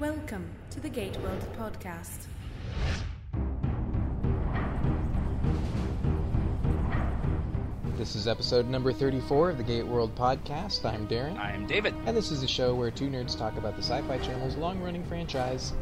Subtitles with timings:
[0.00, 2.26] Welcome to the Gate World podcast.
[7.96, 10.84] This is episode number 34 of the Gate World podcast.
[10.84, 11.36] I'm Darren.
[11.36, 11.94] I'm David.
[12.06, 14.80] And this is a show where two nerds talk about the Sci Fi Channel's long
[14.80, 15.72] running franchise,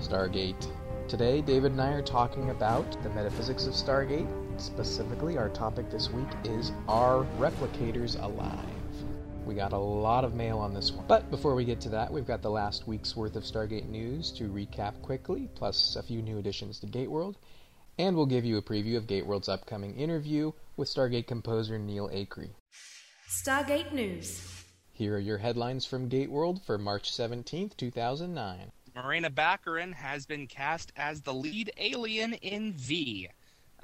[0.00, 0.68] Stargate.
[1.08, 4.30] Today, David and I are talking about the metaphysics of Stargate.
[4.56, 8.73] Specifically, our topic this week is Are replicators alive?
[9.46, 11.06] We got a lot of mail on this one.
[11.06, 14.30] But before we get to that, we've got the last week's worth of Stargate news
[14.32, 17.36] to recap quickly, plus a few new additions to Gate World.
[17.98, 22.08] And we'll give you a preview of Gate World's upcoming interview with Stargate composer Neil
[22.08, 22.54] Acree.
[23.28, 24.64] Stargate News.
[24.92, 28.72] Here are your headlines from Gate World for March 17th, 2009.
[28.96, 33.28] Morena Baccarin has been cast as the lead alien in V.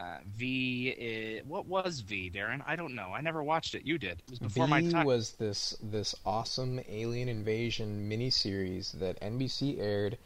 [0.01, 2.63] Uh, v, is, what was V, Darren?
[2.67, 3.13] I don't know.
[3.15, 3.85] I never watched it.
[3.85, 4.23] You did.
[4.27, 5.05] It was before v my time.
[5.05, 10.17] was this this awesome alien invasion miniseries that NBC aired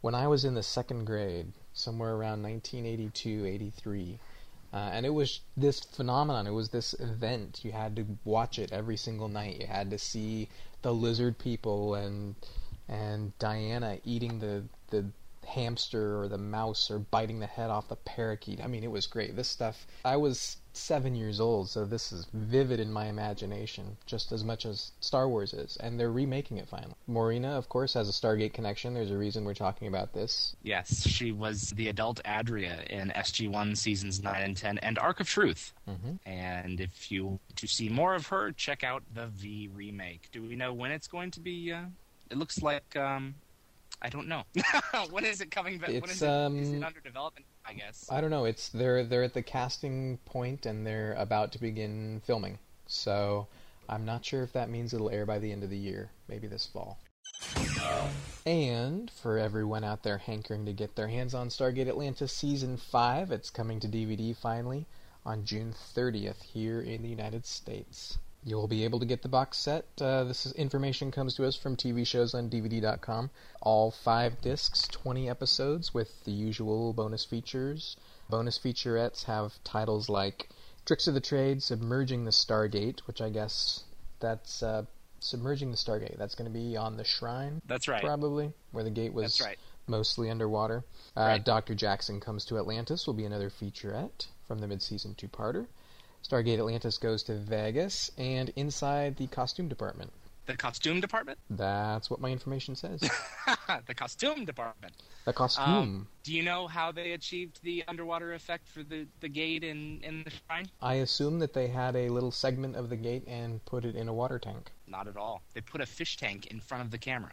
[0.00, 4.18] when I was in the second grade, somewhere around 1982, 83.
[4.72, 6.48] Uh, and it was this phenomenon.
[6.48, 7.60] It was this event.
[7.64, 9.60] You had to watch it every single night.
[9.60, 10.48] You had to see
[10.82, 12.34] the lizard people and
[12.88, 15.06] and Diana eating the the
[15.50, 18.62] hamster or the mouse or biting the head off the parakeet.
[18.62, 19.36] I mean, it was great.
[19.36, 19.86] This stuff.
[20.04, 24.64] I was seven years old, so this is vivid in my imagination, just as much
[24.64, 25.76] as Star Wars is.
[25.78, 26.94] And they're remaking it finally.
[27.06, 28.94] Morena, of course, has a Stargate connection.
[28.94, 30.54] There's a reason we're talking about this.
[30.62, 35.28] Yes, she was the adult Adria in SG1 seasons 9 and 10 and Arc of
[35.28, 35.72] Truth.
[35.88, 36.28] Mm-hmm.
[36.28, 40.28] And if you want to see more of her, check out the V remake.
[40.32, 41.72] Do we know when it's going to be?
[41.72, 41.86] Uh,
[42.30, 42.96] it looks like.
[42.96, 43.34] Um,
[44.02, 44.44] I don't know.
[45.10, 45.88] when is it coming back?
[45.88, 47.46] when It's, is it, um, is it under development?
[47.66, 48.06] I guess.
[48.10, 48.46] I don't know.
[48.46, 52.58] It's they're they're at the casting point and they're about to begin filming.
[52.86, 53.46] So
[53.88, 56.46] I'm not sure if that means it'll air by the end of the year, maybe
[56.46, 56.98] this fall.
[58.46, 63.30] And for everyone out there hankering to get their hands on Stargate Atlantis Season 5,
[63.30, 64.86] it's coming to DVD finally
[65.24, 68.18] on June 30th here in the United States.
[68.42, 69.84] You'll be able to get the box set.
[70.00, 73.30] Uh, this is, information comes to us from TV shows on DVD.com.
[73.60, 77.96] All five discs, 20 episodes with the usual bonus features.
[78.30, 80.48] Bonus featurettes have titles like
[80.86, 83.84] Tricks of the Trade, Submerging the Stargate, which I guess
[84.20, 84.84] that's uh,
[85.20, 86.16] Submerging the Stargate.
[86.16, 88.02] That's going to be on the Shrine, That's right.
[88.02, 89.58] probably, where the gate was right.
[89.86, 90.82] mostly underwater.
[91.14, 91.44] Uh, Right.
[91.44, 91.74] Dr.
[91.74, 95.66] Jackson Comes to Atlantis will be another featurette from the mid-season two-parter.
[96.22, 100.12] Stargate Atlantis goes to Vegas and inside the costume department.
[100.46, 101.38] The costume department?
[101.48, 103.00] That's what my information says.
[103.86, 104.94] the costume department.
[105.24, 105.64] The costume.
[105.64, 110.00] Um, do you know how they achieved the underwater effect for the, the gate in,
[110.02, 110.68] in the shrine?
[110.82, 114.08] I assume that they had a little segment of the gate and put it in
[114.08, 114.72] a water tank.
[114.88, 115.42] Not at all.
[115.54, 117.32] They put a fish tank in front of the camera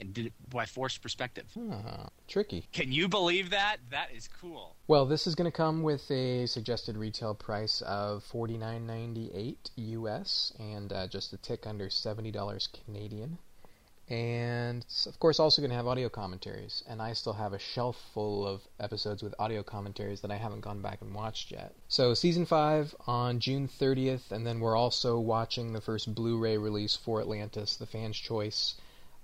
[0.00, 1.46] and did it by forced perspective.
[1.54, 2.68] Huh, tricky.
[2.72, 3.78] Can you believe that?
[3.90, 4.76] That is cool.
[4.88, 9.30] Well, this is going to come with a suggested retail price of forty nine ninety
[9.34, 13.38] eight US and uh, just a tick under seventy dollars Canadian.
[14.08, 16.84] And it's, of course, also going to have audio commentaries.
[16.88, 20.60] And I still have a shelf full of episodes with audio commentaries that I haven't
[20.60, 21.74] gone back and watched yet.
[21.88, 26.94] So, season five on June thirtieth, and then we're also watching the first Blu-ray release
[26.94, 28.76] for Atlantis, the Fans' Choice.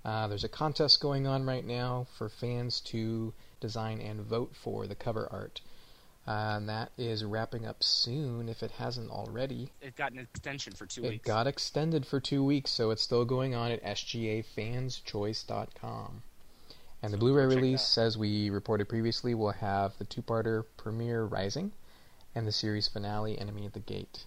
[0.05, 4.85] Uh, there's a contest going on right now for fans to design and vote for
[4.85, 5.61] the cover art.
[6.25, 9.69] Uh, and that is wrapping up soon if it hasn't already.
[9.81, 11.25] It got an extension for two It weeks.
[11.25, 16.23] It got extended for two weeks, so it's still going on at sgafanschoice.com.
[17.01, 21.73] And the Blu-ray release, as we reported previously, will have the two-parter premiere Rising
[22.33, 24.25] and the series finale Enemy at the Gate.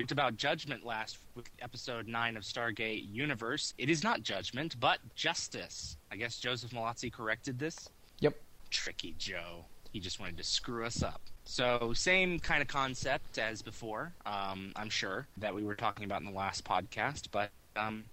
[0.00, 3.74] We talked about Judgment last week, episode 9 of Stargate Universe.
[3.76, 5.98] It is not Judgment, but Justice.
[6.10, 7.90] I guess Joseph Mallozzi corrected this.
[8.20, 8.34] Yep.
[8.70, 9.66] Tricky Joe.
[9.92, 11.20] He just wanted to screw us up.
[11.44, 16.22] So, same kind of concept as before, um, I'm sure, that we were talking about
[16.22, 18.04] in the last podcast, but um,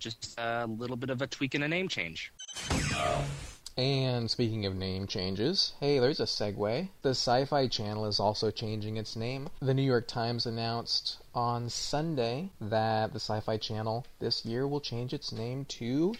[0.00, 2.32] just a little bit of a tweak and a name change.
[3.76, 6.88] And speaking of name changes, hey, there's a segue.
[7.02, 9.48] The Sci Fi Channel is also changing its name.
[9.60, 14.80] The New York Times announced on Sunday that the Sci Fi Channel this year will
[14.80, 16.14] change its name to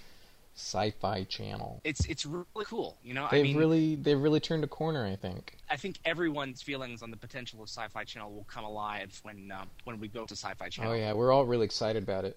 [0.57, 1.81] Sci Fi Channel.
[1.85, 3.29] It's it's really cool, you know.
[3.31, 5.57] They've I mean, really they've really turned a corner, I think.
[5.71, 9.71] I think everyone's feelings on the potential of Sci-Fi Channel will come alive when um,
[9.85, 10.93] when we go to Syfy Channel.
[10.93, 12.37] Oh yeah, we're all really excited about it.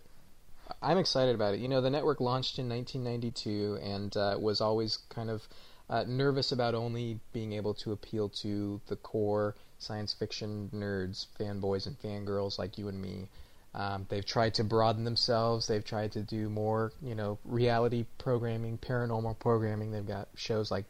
[0.81, 1.59] I'm excited about it.
[1.59, 5.47] You know, the network launched in 1992 and uh, was always kind of
[5.89, 11.87] uh, nervous about only being able to appeal to the core science fiction nerds, fanboys,
[11.87, 13.29] and fangirls like you and me.
[13.73, 15.67] Um, they've tried to broaden themselves.
[15.67, 19.91] They've tried to do more, you know, reality programming, paranormal programming.
[19.91, 20.85] They've got shows like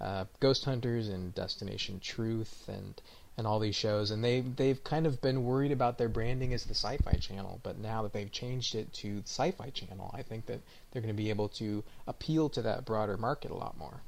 [0.00, 3.00] uh, Ghost Hunters and Destination Truth and
[3.36, 6.64] and all these shows, and they they've kind of been worried about their branding as
[6.64, 10.60] the Sci-Fi Channel, but now that they've changed it to Syfy Channel, I think that
[10.90, 14.00] they're going to be able to appeal to that broader market a lot more.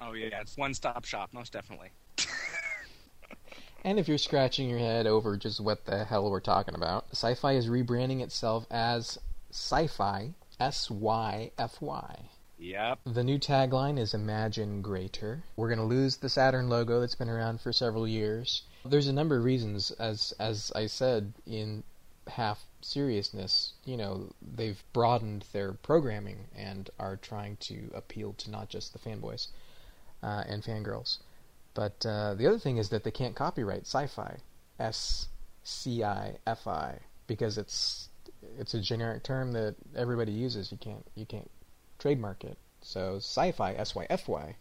[0.00, 1.88] Oh yeah, it's one-stop shop, most definitely.
[3.84, 7.52] and if you're scratching your head over just what the hell we're talking about, Sci-Fi
[7.52, 9.18] is rebranding itself as
[9.50, 12.28] Syfy, S Y F Y.
[12.58, 13.00] Yep.
[13.04, 15.44] The new tagline is Imagine Greater.
[15.56, 18.62] We're going to lose the Saturn logo that's been around for several years.
[18.84, 21.82] There's a number of reasons, as as I said in
[22.28, 28.68] half seriousness, you know, they've broadened their programming and are trying to appeal to not
[28.68, 29.48] just the fanboys
[30.22, 31.18] uh, and fangirls.
[31.74, 34.38] But uh, the other thing is that they can't copyright sci-fi,
[34.80, 35.28] S
[35.62, 38.08] C I F I, because it's
[38.58, 40.72] it's a generic term that everybody uses.
[40.72, 41.50] You can't you can't
[41.98, 42.56] trademark it.
[42.80, 44.56] So Syfy, S-Y-F-Y,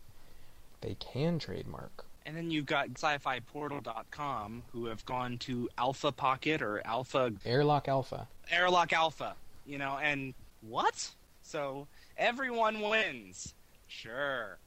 [0.82, 2.06] they can trademark.
[2.26, 7.32] And then you've got syfyportal.com who have gone to Alpha Pocket or Alpha...
[7.46, 8.28] Airlock Alpha.
[8.50, 9.36] Airlock Alpha,
[9.66, 11.10] you know, and what?
[11.44, 11.88] So
[12.18, 13.54] everyone wins.
[13.88, 14.58] Sure.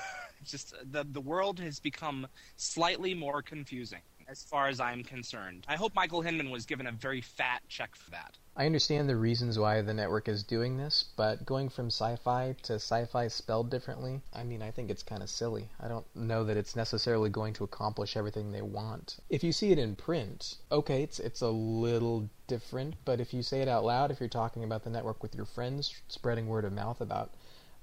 [0.44, 2.26] Just the the world has become
[2.56, 5.64] slightly more confusing as far as I'm concerned.
[5.66, 8.36] I hope Michael Hinman was given a very fat check for that.
[8.54, 12.74] I understand the reasons why the network is doing this, but going from sci-fi to
[12.74, 15.68] Syfy spelled differently, I mean, I think it's kind of silly.
[15.80, 19.16] I don't know that it's necessarily going to accomplish everything they want.
[19.30, 23.42] If you see it in print, okay, it's it's a little different, but if you
[23.42, 26.64] say it out loud, if you're talking about the network with your friends, spreading word
[26.64, 27.30] of mouth about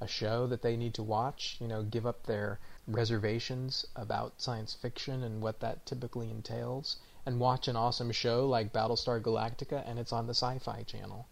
[0.02, 4.74] a show that they need to watch, you know, give up their reservations about science
[4.74, 9.98] fiction and what that typically entails, and watch an awesome show like Battlestar Galactica and
[9.98, 11.28] it's on the Sci-Fi Channel,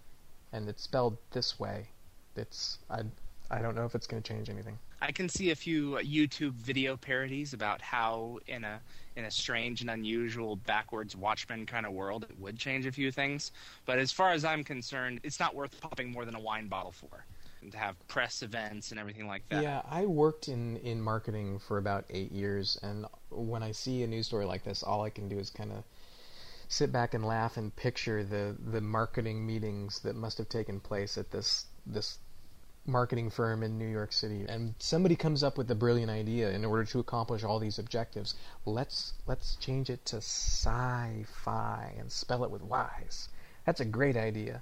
[0.51, 1.87] and it's spelled this way.
[2.35, 3.03] It's I
[3.51, 4.79] I don't know if it's going to change anything.
[4.99, 8.79] I can see a few YouTube video parodies about how in a
[9.15, 13.11] in a strange and unusual backwards Watchmen kind of world it would change a few
[13.11, 13.51] things,
[13.85, 16.91] but as far as I'm concerned, it's not worth popping more than a wine bottle
[16.91, 17.25] for
[17.63, 19.63] and to have press events and everything like that.
[19.63, 24.07] Yeah, I worked in, in marketing for about eight years, and when I see a
[24.07, 25.83] news story like this, all I can do is kind of
[26.67, 31.17] sit back and laugh and picture the, the marketing meetings that must have taken place
[31.17, 32.17] at this this
[32.85, 34.45] marketing firm in New York City.
[34.47, 38.35] And somebody comes up with a brilliant idea in order to accomplish all these objectives.
[38.65, 43.29] Let's let's change it to Syfy and spell it with Y's.
[43.65, 44.61] That's a great idea.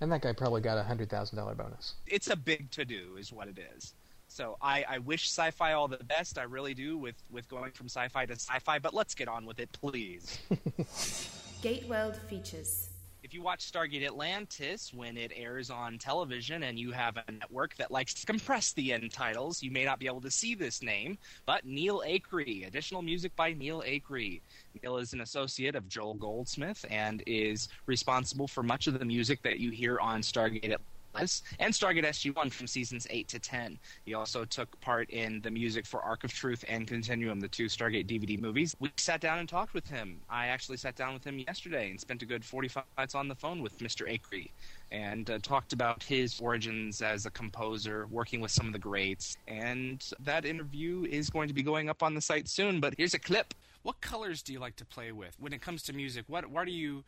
[0.00, 1.94] And that guy probably got a hundred thousand dollar bonus.
[2.06, 3.94] It's a big to do, is what it is.
[4.28, 6.38] So I, I wish sci-fi all the best.
[6.38, 8.80] I really do with with going from sci-fi to Syfy.
[8.80, 10.38] But let's get on with it, please.
[11.62, 12.87] Gate World features.
[13.28, 17.76] If you watch Stargate Atlantis when it airs on television and you have a network
[17.76, 20.82] that likes to compress the end titles, you may not be able to see this
[20.82, 22.66] name, but Neil Acree.
[22.66, 24.40] Additional music by Neil Acree.
[24.82, 29.42] Neil is an associate of Joel Goldsmith and is responsible for much of the music
[29.42, 33.78] that you hear on Stargate Atlantis and Stargate SG-1 from seasons 8 to 10.
[34.04, 37.66] He also took part in the music for Arc of Truth and Continuum, the two
[37.66, 38.76] Stargate DVD movies.
[38.78, 40.20] We sat down and talked with him.
[40.28, 43.34] I actually sat down with him yesterday and spent a good 45 minutes on the
[43.34, 44.08] phone with Mr.
[44.08, 44.50] Acree
[44.90, 49.36] and uh, talked about his origins as a composer, working with some of the greats.
[49.46, 53.14] And that interview is going to be going up on the site soon, but here's
[53.14, 53.54] a clip.
[53.82, 56.24] What colors do you like to play with when it comes to music?
[56.26, 57.04] What what are you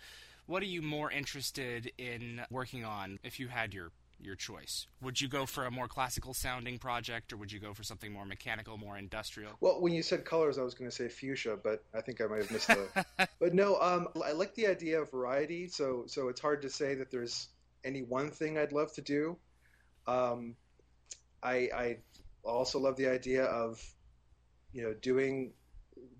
[0.50, 3.92] what are you more interested in working on if you had your
[4.23, 4.87] your choice?
[5.00, 8.12] Would you go for a more classical sounding project or would you go for something
[8.12, 9.52] more mechanical, more industrial?
[9.61, 12.26] Well, when you said colors, I was going to say fuchsia, but I think I
[12.26, 13.07] might have missed the.
[13.40, 15.69] but no, um, I like the idea of variety.
[15.69, 17.49] So, so it's hard to say that there's
[17.83, 19.38] any one thing I'd love to do.
[20.07, 20.57] Um,
[21.42, 21.97] I, I
[22.42, 23.83] also love the idea of,
[24.75, 25.52] you know, doing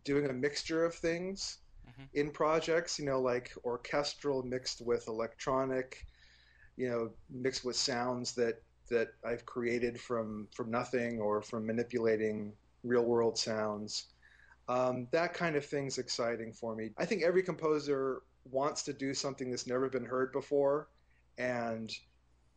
[0.05, 1.59] doing a mixture of things
[1.91, 2.05] mm-hmm.
[2.15, 2.99] in projects.
[2.99, 6.07] You know, like orchestral mixed with electronic
[6.81, 12.55] you know, mixed with sounds that that I've created from from nothing or from manipulating
[12.83, 14.07] real world sounds.
[14.67, 16.91] Um, that kind of thing's exciting for me.
[16.97, 20.89] I think every composer wants to do something that's never been heard before,
[21.37, 21.93] and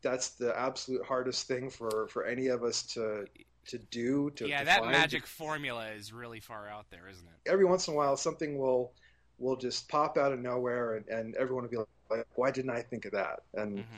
[0.01, 3.25] that's the absolute hardest thing for for any of us to
[3.67, 4.29] to do.
[4.37, 4.91] To, yeah, to that find.
[4.91, 7.49] magic formula is really far out there, isn't it?
[7.49, 8.93] Every once in a while, something will
[9.39, 12.81] will just pop out of nowhere, and, and everyone will be like, "Why didn't I
[12.81, 13.97] think of that?" And mm-hmm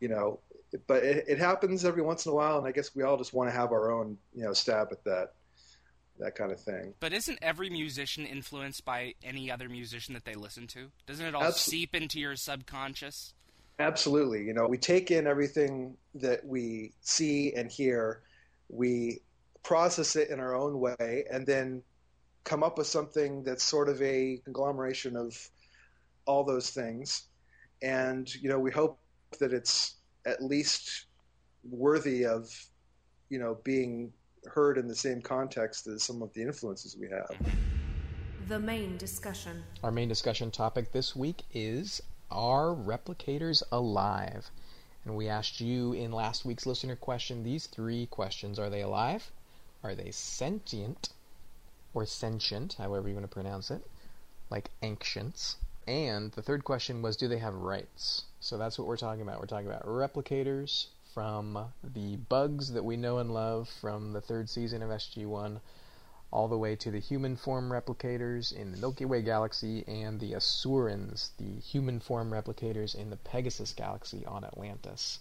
[0.00, 0.40] you know,
[0.86, 3.32] but it, it, happens every once in a while, and I guess we all just
[3.32, 5.32] want to have our own, you know, stab at that.
[6.18, 6.94] that kind of thing.
[7.00, 10.90] But isn't every musician influenced by any other musician that they listen to?
[11.06, 13.34] Doesn't it all Abso- seep into your subconscious?
[13.78, 14.44] Absolutely.
[14.44, 18.22] You know, we take in everything that we see and hear,
[18.68, 19.20] we
[19.62, 21.82] process it in our own way, and then
[22.46, 25.36] come up with something that's sort of a conglomeration of
[26.26, 27.24] all those things.
[27.82, 28.98] And, you know, we hope
[29.40, 31.06] that it's at least
[31.68, 32.48] worthy of,
[33.28, 34.12] you know, being
[34.46, 37.36] heard in the same context as some of the influences we have.
[38.48, 39.64] The main discussion.
[39.82, 42.00] Our main discussion topic this week is
[42.30, 44.50] Are replicators alive?
[45.04, 49.32] And we asked you in last week's listener question these three questions Are they alive?
[49.82, 51.10] Are they sentient?
[51.96, 53.80] Or sentient, however you want to pronounce it,
[54.50, 55.56] like ancients.
[55.86, 58.24] And the third question was Do they have rights?
[58.38, 59.40] So that's what we're talking about.
[59.40, 64.50] We're talking about replicators from the bugs that we know and love from the third
[64.50, 65.62] season of SG1
[66.30, 70.32] all the way to the human form replicators in the Milky Way galaxy and the
[70.32, 75.20] Asurans, the human form replicators in the Pegasus galaxy on Atlantis.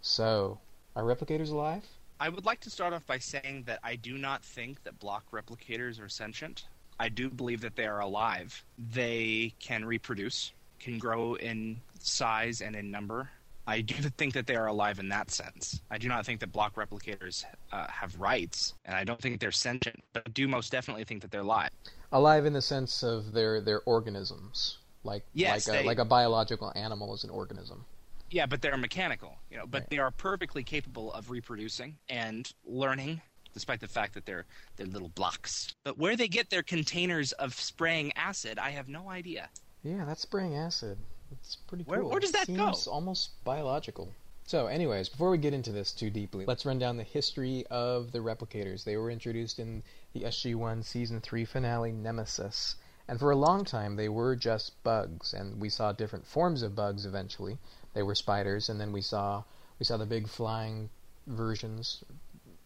[0.00, 0.60] So,
[0.94, 1.82] are replicators alive?
[2.22, 5.24] I would like to start off by saying that I do not think that block
[5.32, 6.66] replicators are sentient.
[7.00, 8.64] I do believe that they are alive.
[8.78, 13.28] They can reproduce, can grow in size and in number.
[13.66, 15.80] I do think that they are alive in that sense.
[15.90, 19.50] I do not think that block replicators uh, have rights, and I don't think they're
[19.50, 21.70] sentient, but I do most definitely think that they're alive.
[22.12, 26.04] Alive in the sense of their their organisms, like Yes, like a, they- like a
[26.04, 27.84] biological animal is an organism.
[28.32, 29.66] Yeah, but they're mechanical, you know.
[29.66, 29.90] But Right.
[29.90, 33.20] they are perfectly capable of reproducing and learning,
[33.52, 34.46] despite the fact that they're
[34.76, 35.74] they're little blocks.
[35.84, 39.50] But where they get their containers of spraying acid, I have no idea.
[39.84, 40.98] Yeah, that's spraying acid.
[41.30, 42.08] It's pretty cool.
[42.08, 42.72] where does that go?
[42.72, 44.12] Seems almost biological.
[44.46, 48.12] So, anyways, before we get into this too deeply, let's run down the history of
[48.12, 48.82] the replicators.
[48.84, 49.82] They were introduced in
[50.14, 52.76] the SG1 season 3 finale Nemesis.
[53.08, 56.74] And for a long time they were just bugs and we saw different forms of
[56.74, 57.58] bugs eventually.
[57.94, 59.42] They were spiders and then we saw
[59.78, 60.90] we saw the big flying
[61.26, 62.04] versions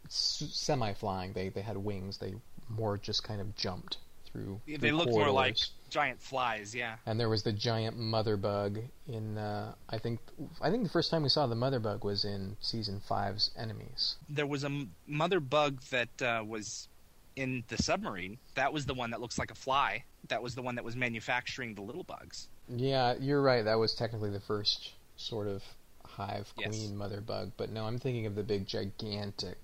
[0.09, 1.33] semi flying.
[1.33, 2.18] They they had wings.
[2.18, 2.35] They
[2.68, 4.61] more just kind of jumped through.
[4.66, 5.56] They through look more like
[5.88, 6.75] giant flies.
[6.75, 6.97] Yeah.
[7.06, 10.21] and there was the giant mother bug in uh, I think
[10.61, 14.16] I think the first time we saw the mother bug was in season five's enemies.
[14.28, 16.88] There was a mother bug that uh, was
[17.37, 18.38] in the submarine.
[18.54, 20.04] That was the one that looks like a fly.
[20.28, 22.49] That was the one that was manufacturing the little bugs.
[22.68, 23.64] Yeah, you're right.
[23.64, 25.62] That was technically the first sort of
[26.04, 26.68] hive Yes.
[26.68, 29.58] queen mother bug, but no, I'm thinking of the big gigantic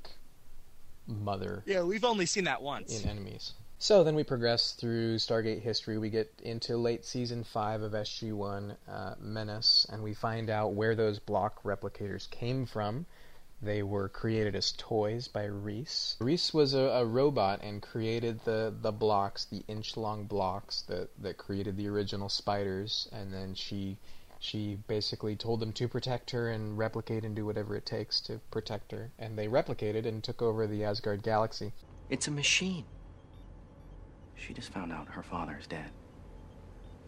[1.06, 3.02] mother Yeah, we've only seen that once.
[3.02, 3.52] in enemies.
[3.78, 5.98] So then we progress through Stargate history.
[5.98, 10.94] We get into late season 5 of SG1 uh, Menace, and we find out where
[10.94, 13.06] those block replicators came from.
[13.60, 16.16] They were created as toys by Reese.
[16.20, 21.10] Reese was a, a robot and created the, the blocks, the inch long blocks that,
[21.20, 23.98] that created the original spiders, and then she
[24.42, 28.40] she basically told them to protect her and replicate and do whatever it takes to
[28.50, 29.12] protect her.
[29.16, 31.72] And they replicated and took over the Asgard galaxy.
[32.10, 32.84] It's a machine.
[34.34, 35.90] She just found out her father is dead.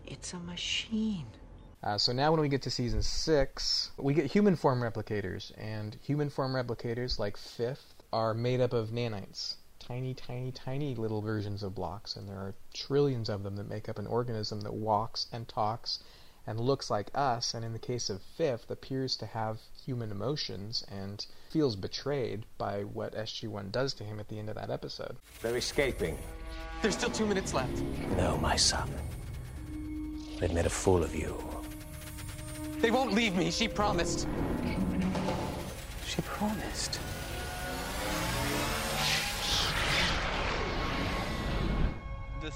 [0.07, 1.27] It's a machine.
[1.83, 5.99] Uh, so now when we get to season six, we get human form replicators, and
[6.03, 9.57] human form replicators, like Fifth, are made up of nanites.
[9.81, 13.89] Tiny, tiny, tiny little versions of blocks, and there are trillions of them that make
[13.89, 15.99] up an organism that walks and talks
[16.47, 20.85] and looks like us, and in the case of Fifth, appears to have human emotions
[20.91, 25.17] and feels betrayed by what SG1 does to him at the end of that episode.
[25.43, 26.19] They're escaping.
[26.83, 27.83] There's still two minutes left.
[28.17, 28.91] No, my son.
[30.39, 31.37] They've made a fool of you.
[32.81, 33.51] They won't leave me.
[33.51, 34.29] She promised.
[36.07, 36.99] She promised.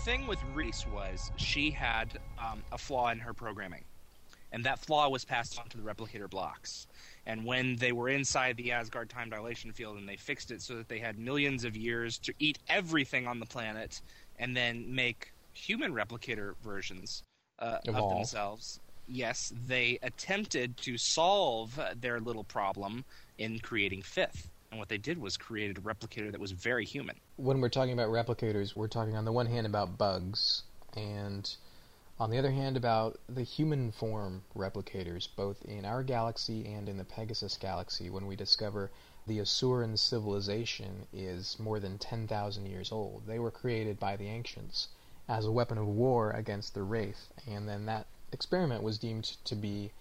[0.04, 3.84] Thing with Reese was she had um, a flaw in her programming,
[4.52, 6.86] and that flaw was passed on to the replicator blocks.
[7.26, 10.76] And when they were inside the Asgard time dilation field, and they fixed it so
[10.76, 14.00] that they had millions of years to eat everything on the planet,
[14.38, 17.22] and then make human replicator versions
[17.58, 18.80] uh, of themselves.
[19.08, 23.04] Yes, they attempted to solve their little problem
[23.38, 24.48] in creating Fifth.
[24.70, 27.16] And what they did was created a replicator that was very human.
[27.36, 31.56] when we're talking about replicators, we're talking on the one hand about bugs, and
[32.20, 36.98] on the other hand about the human form replicators, both in our galaxy and in
[36.98, 38.90] the Pegasus galaxy, when we discover
[39.26, 43.26] the Asuran civilization is more than 10,000 years old.
[43.26, 44.88] They were created by the ancients
[45.28, 49.54] as a weapon of war against the Wraith, and then that experiment was deemed to
[49.54, 49.92] be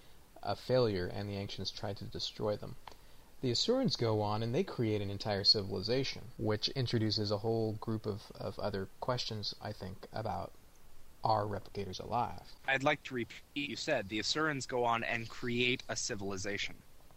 [0.43, 2.75] a failure, and the ancients tried to destroy them.
[3.41, 8.07] The Asurans go on and they create an entire civilization, which introduces a whole group
[8.07, 10.53] of, of other questions, I think, about
[11.23, 12.41] are replicators alive?
[12.67, 16.75] I'd like to repeat you said the Asurans go on and create a civilization.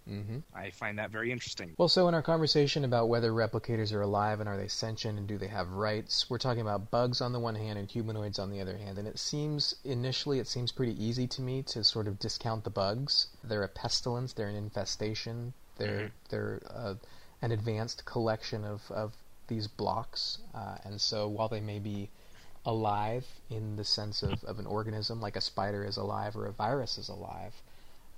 [0.09, 0.39] Mm-hmm.
[0.55, 1.75] I find that very interesting.
[1.79, 5.29] Well, so in our conversation about whether replicators are alive and are they sentient and
[5.29, 8.51] do they have rights, we're talking about bugs on the one hand and humanoids on
[8.51, 8.99] the other hand.
[8.99, 12.71] And it seems, initially, it seems pretty easy to me to sort of discount the
[12.71, 13.29] bugs.
[13.45, 16.11] They're a pestilence, they're an infestation, they're, Mhm.
[16.29, 16.95] they're uh,
[17.43, 19.15] an advanced collection of, of
[19.49, 20.39] these blocks.
[20.55, 22.09] Uh, and so while they may be
[22.65, 26.53] alive in the sense of, of an organism, like a spider is alive or a
[26.53, 27.55] virus is alive,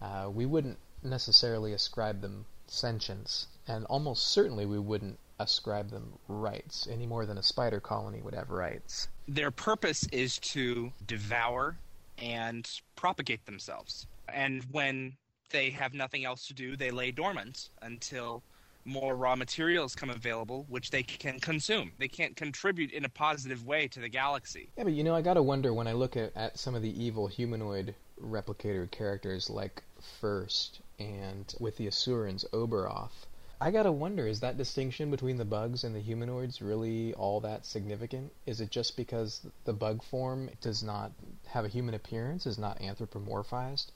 [0.00, 6.86] uh, we wouldn't necessarily ascribe them sentience, and almost certainly we wouldn't ascribe them rights
[6.90, 9.08] any more than a spider colony would have rights.
[9.28, 11.76] Their purpose is to devour
[12.18, 14.06] and propagate themselves.
[14.28, 15.16] And when
[15.52, 18.42] they have nothing else to do, they lay dormant until
[18.84, 21.92] more raw materials come available, which they can consume.
[21.98, 24.70] They can't contribute in a positive way to the galaxy.
[24.76, 27.02] Yeah, but you know, I gotta wonder when I look at, at some of the
[27.02, 29.82] evil humanoid replicator characters like
[30.20, 33.26] First and with the Asurans, Oberoth.
[33.60, 37.64] I gotta wonder, is that distinction between the bugs and the humanoids really all that
[37.64, 38.32] significant?
[38.46, 41.12] Is it just because the bug form does not
[41.46, 43.92] have a human appearance, is not anthropomorphized,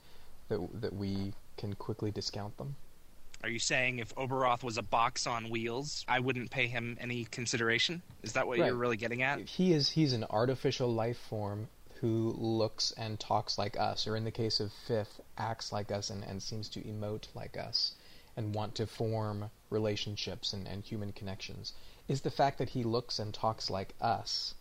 [0.49, 2.75] that, that we can quickly discount them?
[3.43, 7.25] Are you saying if Oberoth was a box on wheels, I wouldn't pay him any
[7.25, 8.01] consideration?
[8.23, 8.67] Is that what Right.
[8.67, 9.41] you're really getting at?
[9.41, 11.69] He is he's an artificial life form
[12.01, 16.09] who looks and talks like us, or in the case of Fifth, acts like us
[16.09, 17.93] and, and seems to emote like us
[18.35, 21.73] and want to form relationships and, and human connections.
[22.07, 24.53] Is the fact that he looks and talks like us,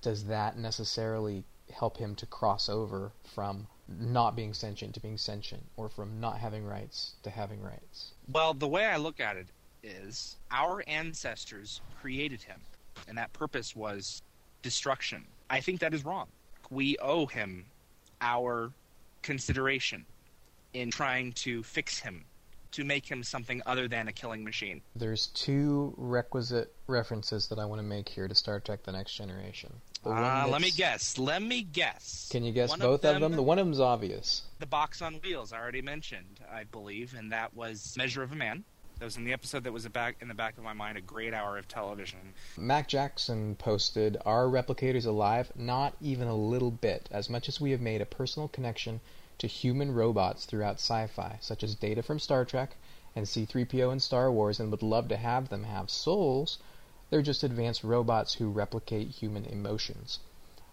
[0.00, 5.64] does that necessarily help him to cross over from not being sentient to being sentient,
[5.76, 8.12] or from not having rights to having rights?
[8.30, 9.48] Well, the way I look at it
[9.82, 12.60] is our ancestors created him,
[13.06, 14.22] and that purpose was
[14.62, 15.24] destruction.
[15.50, 16.26] I think that is wrong.
[16.70, 17.66] We owe him
[18.20, 18.72] our
[19.22, 20.04] consideration
[20.74, 22.24] in trying to fix him,
[22.72, 24.82] to make him something other than a killing machine.
[24.94, 29.14] There's two requisite references that I want to make here to Star Trek: The Next
[29.14, 29.72] Generation.
[30.04, 31.18] Uh, let me guess.
[31.18, 32.28] Let me guess.
[32.30, 33.32] Can you guess One both of them?
[33.32, 34.42] The one of them's obvious.
[34.58, 38.36] the box on wheels I already mentioned, I believe, and that was Measure of a
[38.36, 38.64] Man.
[38.98, 41.00] That was in the episode that was back in the back of my mind, a
[41.00, 42.18] great hour of television.
[42.56, 45.52] Mac Jackson posted, Are replicators alive?
[45.54, 47.08] Not even a little bit.
[47.12, 49.00] As much as we have made a personal connection
[49.38, 52.74] to human robots throughout sci fi, such as Data from Star Trek
[53.14, 56.58] and C3PO in Star Wars, and would love to have them have souls,
[57.10, 60.18] they're just advanced robots who replicate human emotions.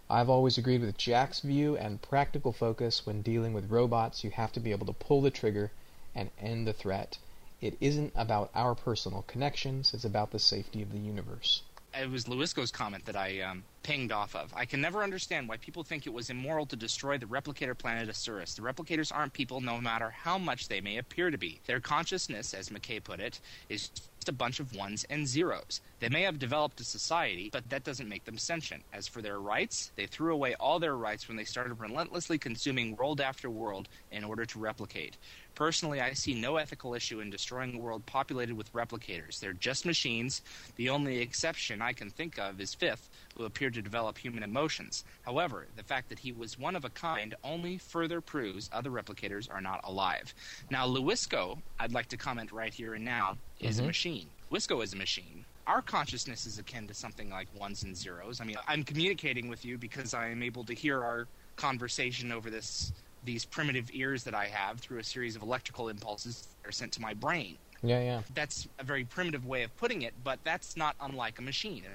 [0.09, 4.51] I've always agreed with Jack's view and practical focus when dealing with robots, you have
[4.53, 5.71] to be able to pull the trigger
[6.13, 7.17] and end the threat.
[7.61, 11.63] It isn't about our personal connections, it's about the safety of the universe.
[11.93, 14.51] It was Lewisco's comment that I um, pinged off of.
[14.55, 18.09] I can never understand why people think it was immoral to destroy the replicator planet
[18.09, 18.55] Asurus.
[18.55, 21.59] The replicators aren't people, no matter how much they may appear to be.
[21.67, 25.81] Their consciousness, as McKay put it, is just a bunch of ones and zeros.
[25.99, 28.83] They may have developed a society, but that doesn't make them sentient.
[28.91, 32.95] As for their rights, they threw away all their rights when they started relentlessly consuming
[32.95, 35.15] world after world in order to replicate.
[35.53, 39.39] Personally, I see no ethical issue in destroying a world populated with replicators.
[39.39, 40.41] They're just machines.
[40.75, 43.09] The only exception I can think of is Fifth,
[43.43, 45.03] appeared to develop human emotions.
[45.23, 49.51] However, the fact that he was one of a kind only further proves other replicators
[49.51, 50.33] are not alive.
[50.71, 53.87] Now, Lewisco, I'd like to comment right here and now, is a Mhm.
[53.87, 54.29] machine.
[54.51, 55.45] Wisco is a machine.
[55.67, 58.39] Our consciousness is akin to something like ones and zeros.
[58.39, 62.49] I mean, I'm communicating with you because I am able to hear our conversation over
[62.49, 62.93] this
[63.23, 66.93] these primitive ears that I have through a series of electrical impulses that are sent
[66.93, 67.57] to my brain.
[67.81, 68.21] Yeah, yeah.
[68.35, 71.87] That's a very primitive way of putting it, but that's not unlike a machine.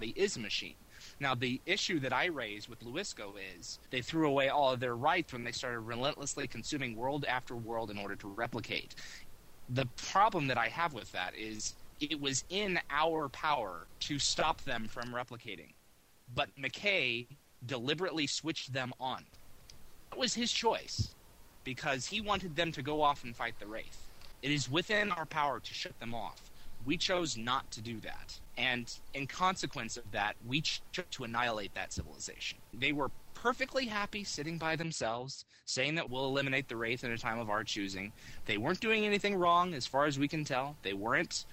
[0.00, 0.74] It is a machine.
[1.22, 4.96] Now, the issue that I raise with Lewisco is they threw away all of their
[4.96, 8.96] rights when they started relentlessly consuming world after world in order to replicate.
[9.68, 14.62] The problem that I have with that is it was in our power to stop
[14.64, 15.74] them from replicating.
[16.34, 17.28] But McKay
[17.66, 19.22] deliberately switched them on.
[20.10, 21.14] That was his choice
[21.62, 24.08] because he wanted them to go off and fight the Wraith.
[24.42, 26.50] It is within our power to shut them off.
[26.84, 28.40] We chose not to do that.
[28.56, 32.58] And in consequence of that, we chose to annihilate that civilization.
[32.74, 37.18] They were perfectly happy sitting by themselves, saying that we'll eliminate the Wraith in a
[37.18, 38.12] time of our choosing.
[38.46, 40.76] They weren't doing anything wrong, as far as we can tell.
[40.82, 41.46] They weren't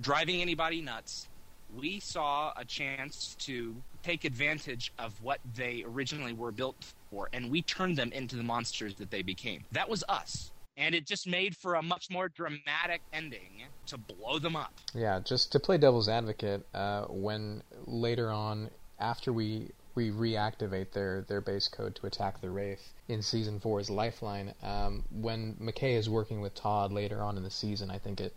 [0.00, 1.28] driving anybody nuts.
[1.68, 6.76] We saw a chance to take advantage of what they originally were built
[7.10, 9.64] for, and we turned them into the monsters that they became.
[9.72, 10.52] That was us.
[10.76, 14.74] And it just made for a much more dramatic ending to blow them up.
[14.94, 21.24] Yeah, just to play devil's advocate, uh, when later on, after we we reactivate their,
[21.26, 26.06] their base code to attack the Wraith in season four's Lifeline, um, when McKay is
[26.06, 28.34] working with Todd later on in the season, I think it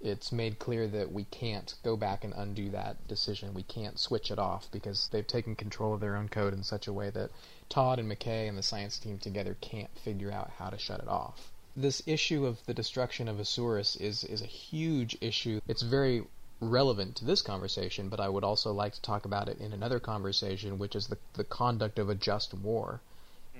[0.00, 3.52] it's made clear that we can't go back and undo that decision.
[3.52, 6.86] We can't switch it off because they've taken control of their own code in such
[6.86, 7.30] a way that
[7.68, 11.08] Todd and McKay and the science team together can't figure out how to shut it
[11.08, 11.52] off.
[11.76, 15.60] This issue of the destruction of Asurus is is a huge issue.
[15.68, 16.24] It's very
[16.60, 20.00] relevant to this conversation, but I would also like to talk about it in another
[20.00, 23.00] conversation, which is the the conduct of a just war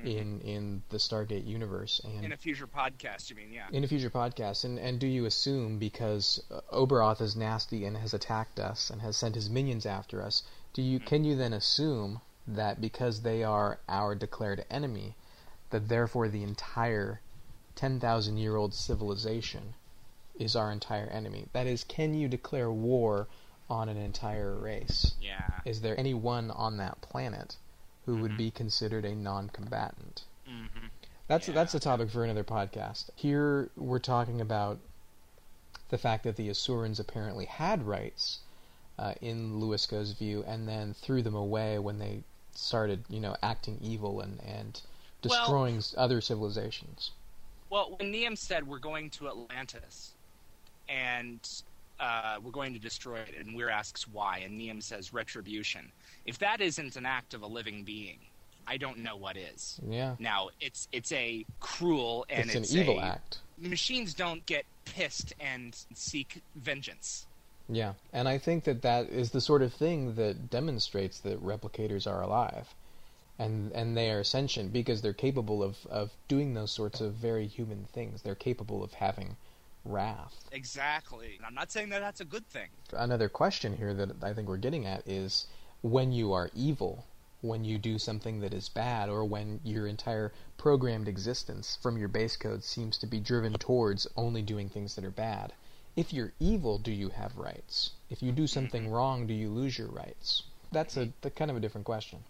[0.04, 2.00] in in the Stargate universe.
[2.04, 3.52] And In a future podcast, you mean?
[3.52, 3.66] Yeah.
[3.70, 7.96] in a future podcast, and, and do you assume because uh, Oberoth is nasty and
[7.96, 10.42] has attacked us and has sent his minions after us,
[10.72, 15.14] do you can you then assume that because they are our declared enemy,
[15.70, 17.20] that therefore the entire
[17.80, 19.74] ten thousand year old civilization
[20.38, 21.46] is our entire enemy?
[21.52, 23.26] That is, can you declare war
[23.70, 25.14] on an entire race?
[25.20, 25.60] yeah.
[25.64, 27.56] Is there anyone on that planet
[28.04, 30.24] who would be considered a non-combatant?
[30.48, 30.86] Mm-hmm.
[31.28, 31.54] That's Yeah.
[31.54, 33.10] that's a topic for another podcast.
[33.14, 34.78] Here we're talking about
[35.88, 38.40] the fact that the Asurans apparently had rights
[38.98, 42.22] uh, in Luisco's view, and then threw them away when they
[42.54, 44.82] started, you know, acting evil and and
[45.22, 47.12] destroying s other civilizations.
[47.70, 50.12] Well, when Neum said we're going to Atlantis
[50.88, 51.38] and
[52.00, 55.92] uh, we're going to destroy it, and Weir asks why, and Neum says retribution.
[56.26, 58.18] If that isn't an act of a living being,
[58.66, 59.78] I don't know what is.
[59.88, 63.38] Yeah, Now, it's it's a cruel and it's an evil a- act.
[63.58, 67.26] Machines don't get pissed and seek vengeance.
[67.68, 72.06] Yeah, and I think that that is the sort of thing that demonstrates that replicators
[72.10, 72.74] are alive,
[73.40, 77.46] and and they are sentient because they're capable of of doing those sorts of very
[77.46, 78.22] human things.
[78.22, 79.36] They're capable of having
[79.84, 80.44] wrath.
[80.52, 81.36] Exactly.
[81.36, 82.68] And I'm not saying that that's a good thing.
[82.92, 85.46] Another question here that I think we're getting at is
[85.80, 87.06] when you are evil,
[87.40, 92.08] when you do something that is bad, or when your entire programmed existence from your
[92.08, 95.54] base code seems to be driven towards only doing things that are bad.
[95.96, 97.92] If you're evil, do you have rights?
[98.10, 98.92] If you do something mm-hmm.
[98.92, 100.42] wrong, do you lose your rights?
[100.70, 101.10] That's a mm-hmm.
[101.22, 102.22] the kind of a different question.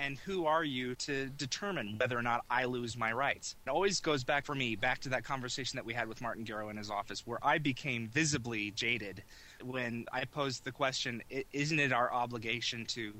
[0.00, 3.56] And who are you to determine whether or not I lose my rights?
[3.66, 6.44] It always goes back for me back to that conversation that we had with Martin
[6.44, 9.24] Gero in his office, where I became visibly jaded
[9.60, 11.20] when I posed the question:
[11.52, 13.12] Isn't it our obligation to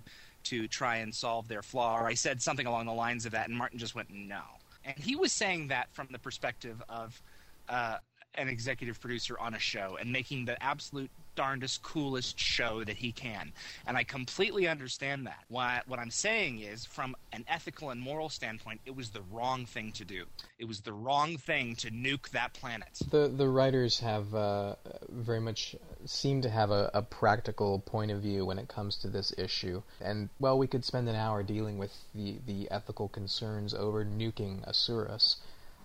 [0.45, 1.99] to try and solve their flaw?
[1.99, 4.43] Or I said something along the lines of that, and Martin just went, "No."
[4.85, 7.21] And he was saying that from the perspective of
[7.69, 7.99] uh,
[8.37, 13.12] an executive producer on a show and making the absolute darndest coolest show that he
[13.12, 13.53] can.
[13.87, 15.44] And I completely understand that.
[15.48, 19.64] What what I'm saying is from an ethical and moral standpoint, it was the wrong
[19.64, 20.24] thing to do.
[20.59, 22.98] It was the wrong thing to nuke that planet.
[23.09, 24.74] The the writers have uh,
[25.09, 29.09] very much seem to have a, a practical point of view when it comes to
[29.09, 29.83] this issue.
[30.01, 34.68] And well, we could spend an hour dealing with the, the ethical concerns over nuking
[34.68, 35.37] Asurus,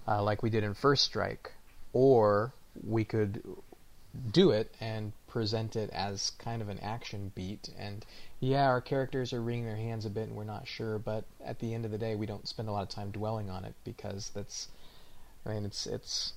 [0.07, 1.51] uh, like we did in First Strike,
[1.93, 3.43] or we could
[4.31, 7.67] do it and present it as kind of an action beat.
[7.75, 8.05] And
[8.39, 10.99] yeah, our characters are wringing their hands a bit, and we're not sure.
[10.99, 13.49] But at the end of the day, we don't spend a lot of time dwelling
[13.49, 14.67] on it because that's.
[15.43, 16.33] I mean, it's it's.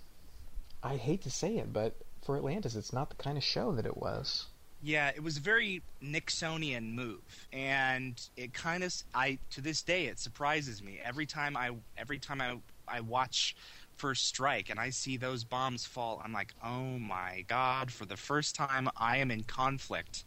[0.82, 3.85] I hate to say it, but for Atlantis, it's not the kind of show that
[3.85, 4.46] it was.
[4.82, 10.06] Yeah, it was a very Nixonian move, and it kind of I to this day
[10.06, 12.56] it surprises me every time I every time I
[12.88, 13.56] I watch
[13.96, 16.20] First Strike and I see those bombs fall.
[16.24, 17.90] I'm like, oh my god!
[17.90, 20.24] For the first time, I am in conflict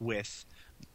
[0.00, 0.44] with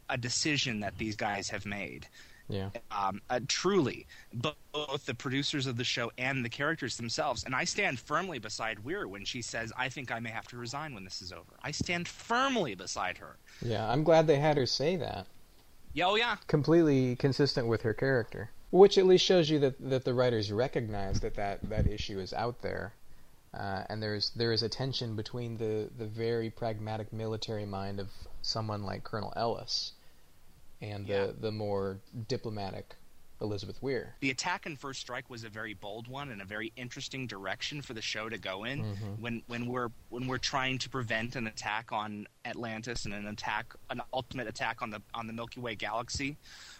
[0.08, 2.06] a decision that these guys have made.
[2.48, 2.70] Yeah.
[2.90, 7.44] Um, uh, truly, both the producers of the show and the characters themselves.
[7.44, 10.56] And I stand firmly beside Weir when she says, "I think I may have to
[10.56, 13.36] resign when this is over." I stand firmly beside her.
[13.60, 15.26] Yeah, I'm glad they had her say that.
[15.92, 16.36] Yeah, oh yeah.
[16.46, 18.50] Completely consistent with her character.
[18.70, 22.32] Which at least shows you that, that the writers recognize that that, that issue is
[22.32, 22.92] out there.
[23.54, 28.08] Uh, and there's there is a tension between the, the very pragmatic military mind of
[28.42, 29.92] someone like Colonel Ellis
[30.82, 31.26] and Yeah.
[31.26, 32.94] the, the more diplomatic
[33.40, 34.14] Elizabeth Weir.
[34.20, 37.82] The attack in First Strike was a very bold one and a very interesting direction
[37.82, 38.82] for the show to go in.
[38.82, 39.18] Mhm.
[39.20, 43.74] When when we're when we're trying to prevent an attack on Atlantis and an attack,
[43.90, 46.36] an ultimate attack on the on the Milky Way galaxy,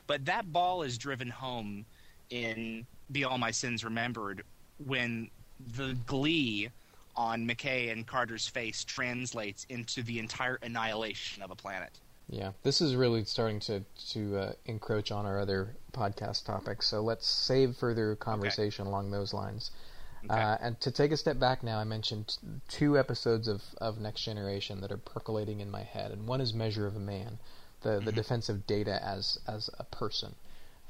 [0.07, 1.87] but that ball is driven home
[2.31, 4.43] in Be All My Sins Remembered
[4.85, 5.31] when
[5.75, 6.71] the glee
[7.17, 11.99] on McKay and Carter's face translates into the entire annihilation of a planet.
[12.31, 16.87] Yeah, this is really starting to to uh, encroach on our other podcast topics.
[16.87, 19.71] So let's save further conversation along those lines.
[20.25, 20.35] Okay.
[20.35, 22.37] Uh, and to take a step back now, I mentioned
[22.69, 26.53] two episodes of, of Next Generation that are percolating in my head, and one is
[26.53, 27.39] Measure of a Man,
[27.81, 30.35] the the defense of data as as a person.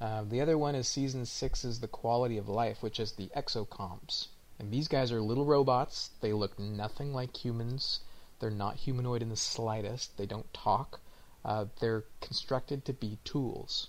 [0.00, 3.30] Uh, the other one is season six is the quality of life, which is the
[3.36, 4.26] exocomps.
[4.58, 6.10] And these guys are little robots.
[6.20, 8.00] They look nothing like humans.
[8.40, 10.16] They're not humanoid in the slightest.
[10.16, 11.00] They don't talk.
[11.44, 13.88] Uh, they're constructed to be tools,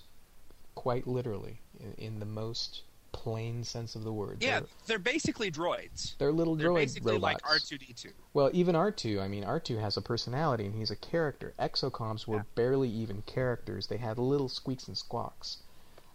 [0.74, 2.82] quite literally, in, in the most
[3.12, 4.38] plain sense of the word.
[4.40, 6.16] Yeah, They're, they're basically droids.
[6.18, 6.58] they're little droids.
[6.60, 7.42] They're droid basically robots.
[7.44, 8.06] like R2D2.
[8.34, 11.52] Well, even R2, I mean, R2 has a personality and he's a character.
[11.58, 12.42] Exocomps were Yeah.
[12.54, 13.88] barely even characters.
[13.88, 15.58] They had little squeaks and squawks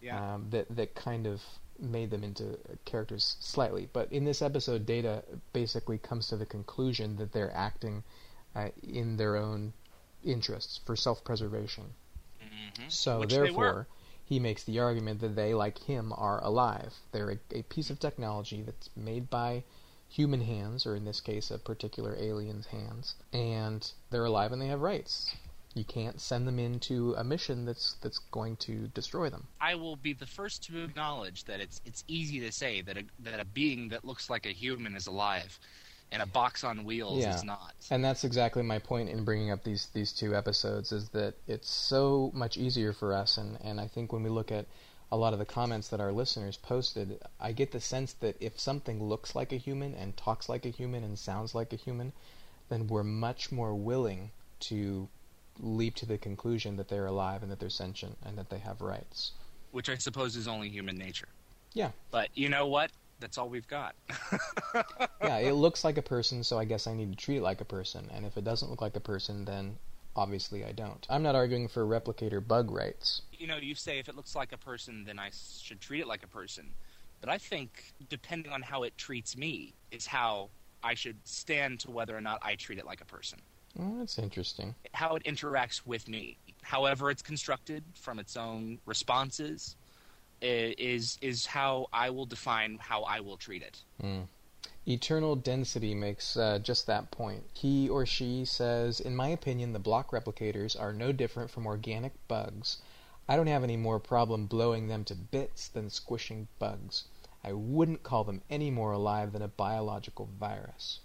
[0.01, 0.35] Yeah.
[0.35, 1.41] um, that, that kind of
[1.77, 3.89] made them into characters slightly.
[3.91, 5.21] But in this episode, Data
[5.51, 8.03] basically comes to the conclusion that they're acting
[8.55, 9.73] uh, in their own
[10.25, 11.93] interests for self preservation.
[12.41, 12.91] Mhm.
[12.91, 13.87] So Which therefore,
[14.25, 16.93] he makes the argument that they, like him, are alive.
[17.11, 19.63] They're a, a piece of technology that's made by
[20.09, 24.67] human hands, or in this case, a particular alien's hands, and they're alive and they
[24.67, 25.35] have rights.
[25.73, 29.47] You can't send them into a mission that's that's going to destroy them.
[29.59, 33.03] I will be the first to acknowledge that it's it's easy to say that a,
[33.19, 35.59] that a being that looks like a human is alive,
[36.11, 37.35] and a box on wheels Yeah.
[37.35, 37.73] is not.
[37.89, 41.69] And that's exactly my point in bringing up these these two episodes is that it's
[41.69, 44.65] so much easier for us and and I think when we look at
[45.11, 48.59] a lot of the comments that our listeners posted, I get the sense that if
[48.59, 52.11] something looks like a human and talks like a human and sounds like a human,
[52.69, 55.07] then we're much more willing to
[55.59, 58.81] leap to the conclusion that they're alive and that they're sentient and that they have
[58.81, 59.31] rights.
[59.71, 61.27] which I suppose is only human nature.
[61.73, 61.91] Yeah.
[62.09, 62.91] But you know what?
[63.19, 63.95] That's all we've got.
[65.21, 67.59] Yeah, it looks like a person, so I guess I need to treat it like
[67.59, 68.09] a person.
[68.13, 69.77] And if it doesn't look like a person, then
[70.15, 71.03] obviously I don't.
[71.09, 73.23] I'm not arguing for replicator bug rights.
[73.31, 76.07] you know, you say if it looks like a person, then I should treat it
[76.07, 76.73] like a person.
[77.21, 80.49] But I think depending on how it treats me is how
[80.83, 83.39] I should stand to whether or not I treat it like a person.
[83.75, 84.75] Well, that's interesting.
[84.93, 89.75] How it interacts with me, however it's constructed from its own responses,
[90.41, 93.83] is is how I will define how I will treat it.
[94.87, 97.43] Eternal Density makes uh, just that point.
[97.53, 102.13] He or she says, In my opinion, the block replicators are no different from organic
[102.27, 102.83] bugs.
[103.27, 107.05] I don't have any more problem blowing them to bits than squishing bugs.
[107.43, 110.99] I wouldn't call them any more alive than a biological virus.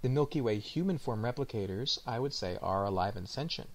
[0.00, 3.68] The Milky Way human form replicators, I would say, are alive and sentient.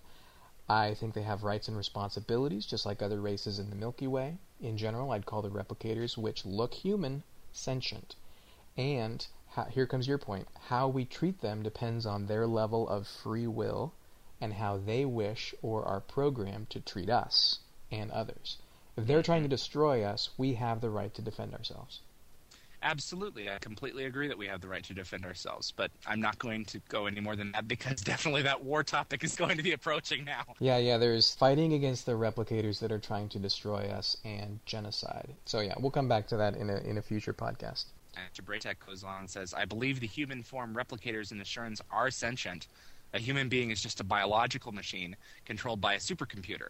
[0.69, 4.37] I think they have rights and responsibilities just like other races in the Milky Way.
[4.59, 8.15] In general, I'd call the replicators, which look human, sentient.
[8.77, 10.47] And how, here comes your point.
[10.67, 13.93] How we treat them depends on their level of free will
[14.39, 17.59] and how they wish or are programmed to treat us
[17.91, 18.57] and others.
[18.95, 22.01] If they're trying to destroy us, we have the right to defend ourselves.
[22.83, 26.39] Absolutely, I completely agree that we have the right to defend ourselves, but I'm not
[26.39, 29.63] going to go any more than that because definitely that war topic is going to
[29.63, 30.43] be approaching now.
[30.59, 35.29] Yeah, yeah, there's fighting against the replicators that are trying to destroy us and genocide.
[35.45, 37.85] So yeah, we'll come back to that in a in a future podcast.
[38.17, 42.11] After Braytek goes on and says, I believe the human form replicators in Asurans are
[42.11, 42.67] sentient.
[43.13, 45.15] A human being is just a biological machine
[45.45, 46.69] controlled by a supercomputer.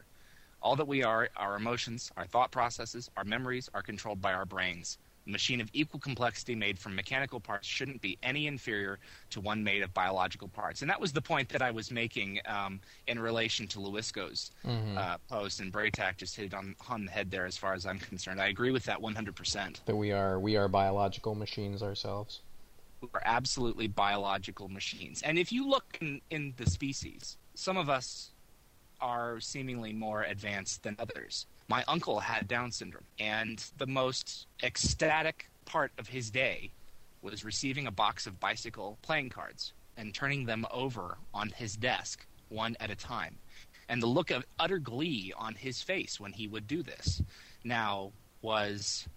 [0.61, 4.45] All that we are, our emotions, our thought processes, our memories, are controlled by our
[4.45, 4.99] brains.
[5.27, 9.63] A machine of equal complexity made from mechanical parts shouldn't be any inferior to one
[9.63, 10.81] made of biological parts.
[10.81, 14.51] And that was the point that I was making um, in relation to Lewisco's
[14.97, 17.85] uh, post, and Braytak just hit it on, on the head there as far as
[17.85, 18.41] I'm concerned.
[18.41, 19.85] I agree with that 100%.
[19.85, 22.41] That we are we are biological machines ourselves.
[23.01, 25.21] We are absolutely biological machines.
[25.23, 28.31] And if you look in, in the species, some of us
[29.01, 31.47] are seemingly more advanced than others.
[31.71, 36.73] My uncle had Down syndrome, and the most ecstatic part of his day
[37.21, 42.25] was receiving a box of bicycle playing cards and turning them over on his desk
[42.49, 43.37] one at a time.
[43.87, 47.21] And the look of utter glee on his face when he would do this.
[47.63, 49.07] Now, was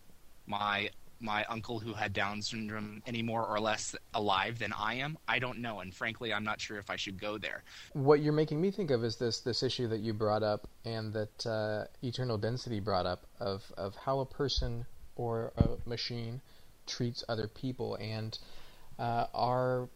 [0.47, 0.91] my
[1.25, 5.19] my uncle who had Down syndrome any more or less alive than I am?
[5.27, 7.65] I don't know, and frankly, I'm not sure if I should go there.
[7.95, 11.13] What you're making me think of is this this issue that you brought up and
[11.15, 16.41] that uh, Eternal Density brought up of of how a person or a machine
[16.87, 18.39] treats other people and
[18.99, 19.89] uh, are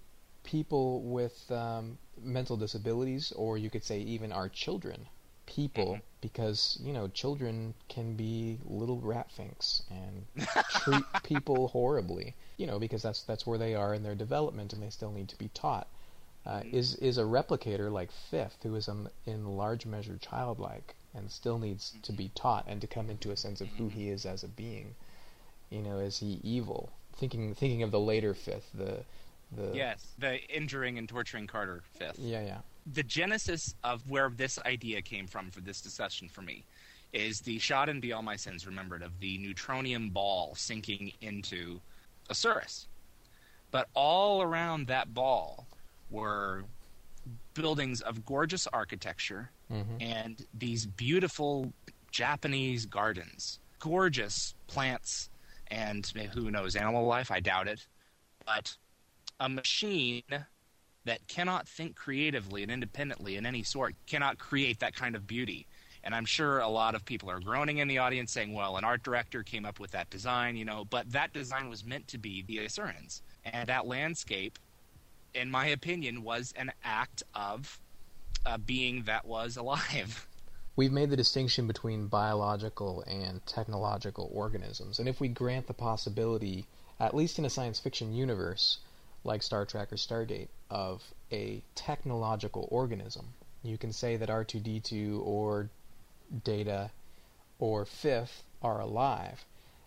[0.42, 5.06] people with um, mental disabilities or you could say even our children
[5.48, 10.46] people because you know children can be little rat finks and
[10.82, 14.82] treat people horribly you know because that's that's where they are in their development and
[14.82, 15.88] they still need to be taught.
[16.46, 21.30] Uh, is is a replicator like Fifth, who is um, in large measure childlike and
[21.30, 24.24] still needs to be taught and to come into a sense of who he is
[24.24, 24.94] as a being.
[25.70, 26.90] You know, is he evil?
[27.16, 29.04] Thinking thinking of the later fifth, the
[29.52, 32.18] the Yes, the injuring and torturing Carter fifth.
[32.18, 32.60] yeah yeah
[32.92, 36.64] the genesis of where this idea came from for this discussion for me
[37.12, 41.80] is the shot in Be All My Sins Remembered of the neutronium ball sinking into
[42.30, 42.86] Asurus.
[43.70, 45.66] But all around that ball
[46.10, 46.64] were
[47.54, 50.02] buildings of gorgeous architecture Mhm.
[50.02, 51.72] and these beautiful
[52.10, 55.28] Japanese gardens, gorgeous plants,
[55.66, 57.30] and who knows, animal life?
[57.30, 57.86] I doubt it.
[58.46, 58.76] But
[59.40, 60.22] a machine
[61.08, 65.66] that cannot think creatively and independently in any sort cannot create that kind of beauty.
[66.04, 68.84] And I'm sure a lot of people are groaning in the audience saying, well, an
[68.84, 72.18] art director came up with that design, you know, but that design was meant to
[72.18, 73.22] be the Asurans.
[73.46, 74.58] And that landscape,
[75.32, 77.80] in my opinion, was an act of
[78.44, 80.26] a being that was alive.
[80.76, 86.66] We've made the distinction between biological and technological organisms, and if we grant the possibility,
[87.00, 88.78] at least in a science fiction universe
[89.28, 93.26] like Star Trek or Stargate, of a technological organism,
[93.62, 95.70] you can say that R2D2 or
[96.44, 96.90] Data
[97.58, 99.44] or Fifth are alive.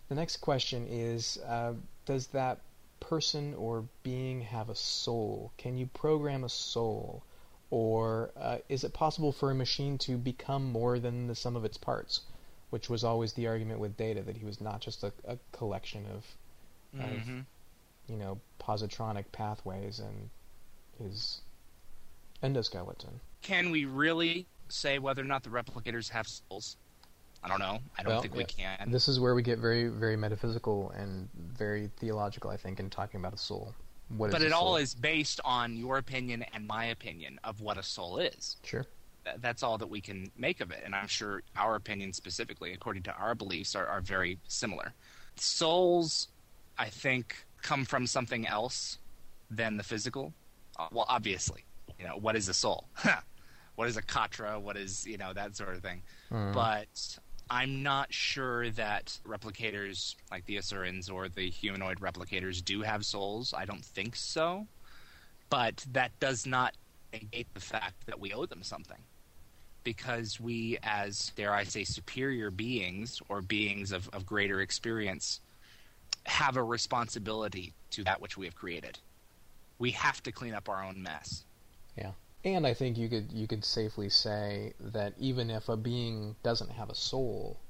[0.08, 1.74] The next question is uh,
[2.06, 2.60] Does that
[3.00, 5.52] person or being have a soul?
[5.58, 7.22] Can you program a soul?
[7.70, 11.64] Or uh, is it possible for a machine to become more than the sum of
[11.64, 12.20] its parts?
[12.70, 16.06] Which was always the argument with Data, that he was not just a, a collection
[16.06, 17.46] of, of, Mhm.
[18.08, 20.30] You know, positronic pathways and
[20.98, 21.40] his
[22.42, 23.20] endoskeleton.
[23.42, 26.76] Can we really say whether or not the replicators have souls?
[27.44, 27.78] I don't know.
[27.98, 28.76] I don't Well, think we yeah.
[28.76, 28.90] can.
[28.90, 33.18] This is where we get very, very metaphysical and very theological, I think, in talking
[33.18, 33.74] about a soul.
[34.16, 37.82] What but it all is based on your opinion and my opinion of what a
[37.82, 38.56] soul is.
[38.62, 38.86] Sure.
[39.38, 40.82] That's all that we can make of it.
[40.84, 44.92] And I'm sure our opinions, specifically, according to our beliefs, are, are very similar.
[45.36, 46.28] Souls,
[46.78, 48.98] I think, come from something else
[49.50, 50.32] than the physical.
[50.78, 51.64] Uh, well, obviously.
[51.98, 52.88] You know, what is a soul?
[53.76, 54.60] what is a katra?
[54.60, 56.02] What is, you know, that sort of thing.
[56.30, 56.52] Mhm.
[56.52, 57.18] But
[57.50, 63.54] I'm not sure that replicators like the Asurans or the humanoid replicators do have souls.
[63.56, 64.66] I don't think so.
[65.50, 66.74] But that does not
[67.12, 68.98] negate the fact that we owe them something.
[69.84, 75.40] Because we, as, dare I say, superior beings or beings of, of greater experience,
[76.26, 78.98] have a responsibility to that which we have created.
[79.78, 81.44] We have to clean up our own mess.
[81.96, 82.12] Yeah.
[82.44, 86.70] And I think you could you could safely say that even if a being doesn't
[86.70, 87.60] have a soul,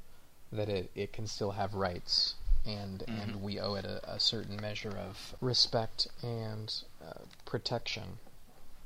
[0.51, 2.35] that it, it can still have rights,
[2.67, 6.75] and and we owe it a, a certain measure of respect and
[7.07, 8.19] uh, protection.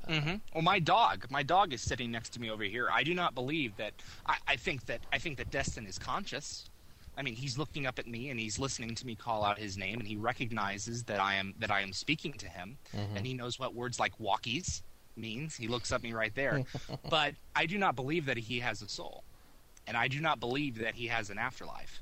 [0.07, 2.89] hmm Well, my dog, my dog is sitting next to me over here.
[2.91, 3.93] I do not believe that.
[4.25, 6.69] I, I think that I think that Destin is conscious.
[7.17, 9.77] I mean, he's looking up at me and he's listening to me call out his
[9.77, 12.77] name, and he recognizes that I am that I am speaking to him,
[13.15, 14.81] and he knows what words like walkies
[15.15, 15.55] means.
[15.55, 16.63] He looks at me right there.
[17.09, 19.23] but I do not believe that he has a soul,
[19.87, 22.01] and I do not believe that he has an afterlife.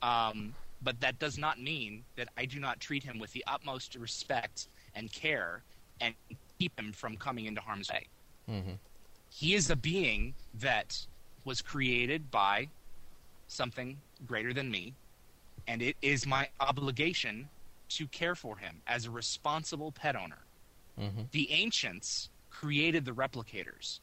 [0.00, 3.96] Um, but that does not mean that I do not treat him with the utmost
[3.96, 5.62] respect and care
[6.00, 6.14] and
[6.58, 8.06] keep him from coming into harm's way.
[8.48, 8.72] Mm-hmm.
[9.30, 11.06] He is a being that
[11.44, 12.68] was created by
[13.48, 14.94] something greater than me,
[15.66, 17.48] and it is my obligation
[17.88, 20.38] to care for him as a responsible pet owner.
[21.00, 21.22] Mm-hmm.
[21.30, 24.00] The ancients created the replicators,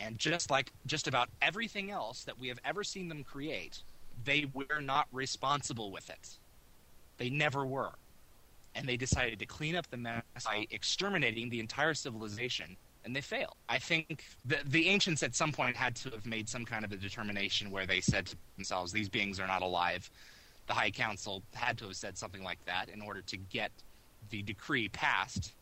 [0.00, 3.82] and just like just about everything else that we have ever seen them create,
[4.24, 6.38] they were not responsible with it.
[7.18, 7.92] They never were.
[8.74, 12.76] And they decided to clean up the mess by exterminating the entire civilization,
[13.08, 13.56] and they fail.
[13.68, 16.92] I think the, the ancients at some point had to have made some kind of
[16.92, 20.08] a determination where they said to themselves, these beings are not alive.
[20.66, 23.72] The High Council had to have said something like that in order to get
[24.28, 25.54] the decree passed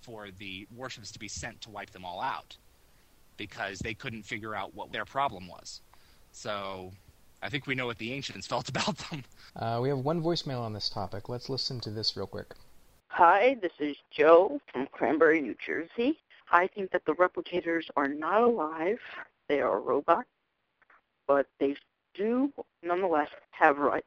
[0.00, 2.56] for the warships to be sent to wipe them all out
[3.36, 5.80] because they couldn't figure out what their problem was.
[6.30, 6.92] So
[7.42, 9.24] I think we know what the ancients felt about them.
[9.56, 11.28] Uh, we have one voicemail on this topic.
[11.28, 12.54] Let's listen to this real quick.
[13.08, 16.18] Hi, this is Joe from Cranbury, New Jersey.
[16.52, 18.98] I think that the replicators are not alive.
[19.48, 20.28] They are robots,
[21.26, 21.76] but they
[22.14, 24.06] do nonetheless have rights.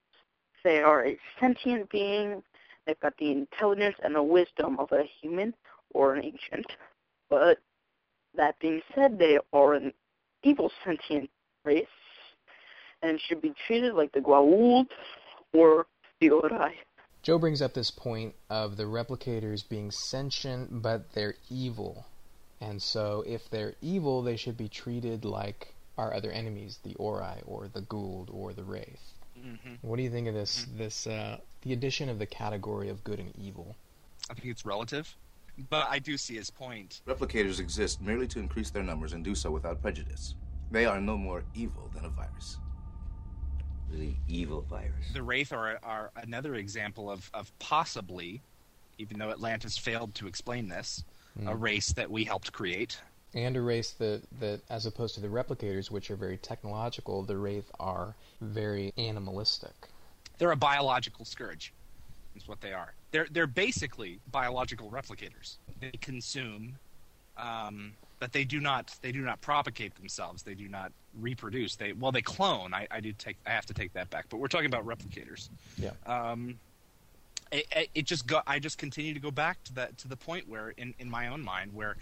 [0.63, 2.43] They are a sentient being.
[2.85, 5.56] They've got the intelligence and the wisdom of a human
[5.93, 6.67] or an ancient.
[7.29, 7.58] But
[8.35, 9.91] that being said, they are an
[10.43, 11.31] evil sentient
[11.63, 11.87] race
[13.02, 14.87] and should be treated like the Goa'uld
[15.54, 15.87] or
[16.19, 16.79] the Ori.
[17.23, 22.06] Joe brings up this point of the replicators being sentient, but they're evil.
[22.62, 27.41] And so, if they're evil, they should be treated like our other enemies, the Ori,
[27.45, 29.13] or the Goa'uld, or the Wraith.
[29.37, 29.77] Mhm.
[29.81, 30.65] What do you think of this?
[30.75, 33.75] This uh, the addition of the category of good and evil.
[34.29, 35.15] I think it's relative,
[35.69, 37.01] but I do see his point.
[37.06, 40.35] Replicators exist merely to increase their numbers and do so without prejudice.
[40.71, 42.58] They are no more evil than a virus.
[43.91, 45.12] The evil virus.
[45.13, 48.41] The Wraith are, are another example of, of possibly,
[48.97, 51.03] even though Atlantis failed to explain this,
[51.46, 51.62] a Hmm.
[51.62, 53.02] race that we helped create.
[53.33, 57.36] and a race that, that as opposed to the replicators which are very technological the
[57.38, 59.90] wraith are very animalistic
[60.38, 61.73] They're a biological scourge.
[62.36, 62.94] Is what they are.
[63.12, 65.58] They're they're basically biological replicators.
[65.79, 66.77] They consume,
[67.38, 70.44] um, but they do not they do not propagate themselves.
[70.44, 71.75] They do not reproduce.
[71.77, 72.73] They well they clone.
[72.73, 74.25] I, I do take I have to take that back.
[74.29, 75.50] But we're talking about replicators.
[75.77, 76.60] yeah um,
[77.52, 80.48] it, it- just go, I just continue to go back to that to the point
[80.48, 81.98] where in, in my own mind where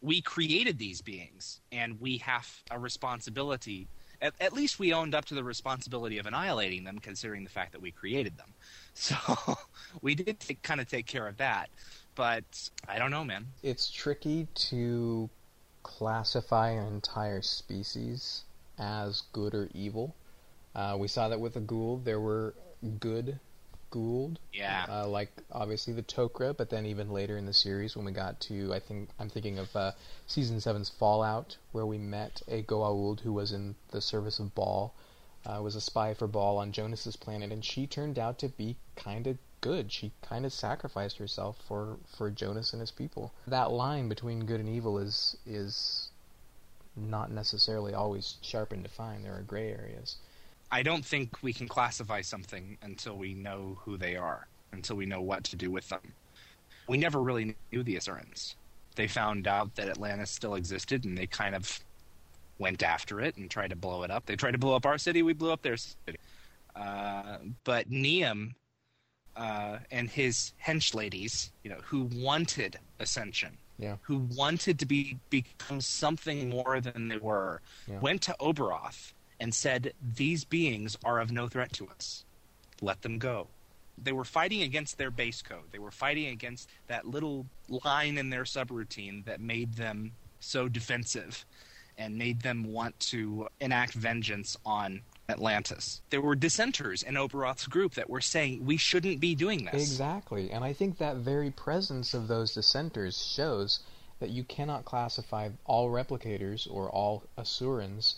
[0.00, 3.88] we created these beings and we have a responsibility
[4.20, 7.72] at, at least we owned up to the responsibility of annihilating them considering the fact
[7.72, 8.54] that we created them.
[8.94, 9.14] So
[10.02, 11.70] we did take, kind of take care of that
[12.16, 13.46] but I don't know man.
[13.62, 15.30] It's tricky to
[15.84, 18.42] classify an entire species
[18.78, 20.14] as good or evil.
[20.74, 22.54] Uh, we saw that with the Goa'uld there were
[23.00, 23.38] good
[23.90, 28.04] Goa'uld yeah uh, like obviously the Tok'ra, but then even later in the series when
[28.04, 29.92] we got to I think I'm thinking of uh,
[30.26, 34.90] season seven's Fallout, where we met a Goa'uld who was in the service of Ba'al,
[35.46, 38.76] uh, was a spy for Ba'al on Jonas's planet, and she turned out to be
[38.96, 39.90] kind of good.
[39.92, 43.32] She kind of sacrificed herself for for Jonas and his people.
[43.46, 46.10] That line between good and evil is is
[46.96, 49.24] not necessarily always sharp and defined.
[49.24, 50.16] There are gray areas.
[50.70, 55.06] I don't think we can classify something until we know who they are, until we
[55.06, 56.00] know what to do with them.
[56.86, 58.54] We never really knew the Asurans.
[58.94, 61.80] They found out that Atlantis still existed, and they kind of
[62.58, 64.26] went after it and tried to blow it up.
[64.26, 66.18] They tried to blow up our city, we blew up their city.
[66.74, 68.54] Uh, but Niam
[69.36, 73.96] uh, and his hench ladies, you know, who wanted ascension, Yeah.
[74.02, 78.00] who wanted to be become something more than they were, Yeah.
[78.00, 82.24] went to Oberoth and said, "These beings are of no threat to us.
[82.80, 83.48] Let them go."
[83.96, 85.72] They were fighting against their base code.
[85.72, 91.44] They were fighting against that little line in their subroutine that made them so defensive
[91.96, 96.00] and made them want to enact vengeance on Atlantis.
[96.10, 99.82] There were dissenters in Oberoth's group that were saying we shouldn't be doing this.
[99.82, 103.80] Exactly, and I think that very presence of those dissenters shows
[104.20, 108.14] that you cannot classify all replicators or all Asurans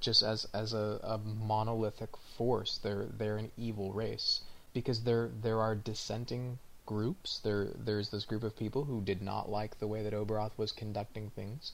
[0.00, 2.78] just as as a, a monolithic force.
[2.82, 4.40] They're they're an evil race
[4.72, 7.40] because there there are dissenting groups.
[7.42, 10.72] There there's this group of people who did not like the way that Oberoth was
[10.72, 11.72] conducting things,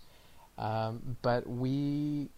[0.59, 2.31] um, but we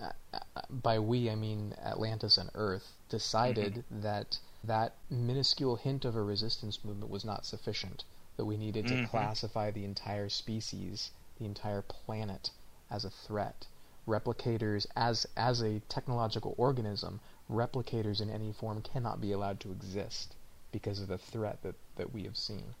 [0.00, 0.40] uh, uh,
[0.70, 6.84] by we I mean Atlantis and Earth, decided that that minuscule hint of a resistance
[6.84, 8.04] movement was not sufficient.
[8.36, 9.08] That we needed to Mhm.
[9.08, 12.50] classify the entire species, the entire planet,
[12.90, 13.66] as a threat.
[14.06, 20.34] Replicators, as as a technological organism, replicators in any form cannot be allowed to exist
[20.72, 22.74] because of the threat that, that we have seen.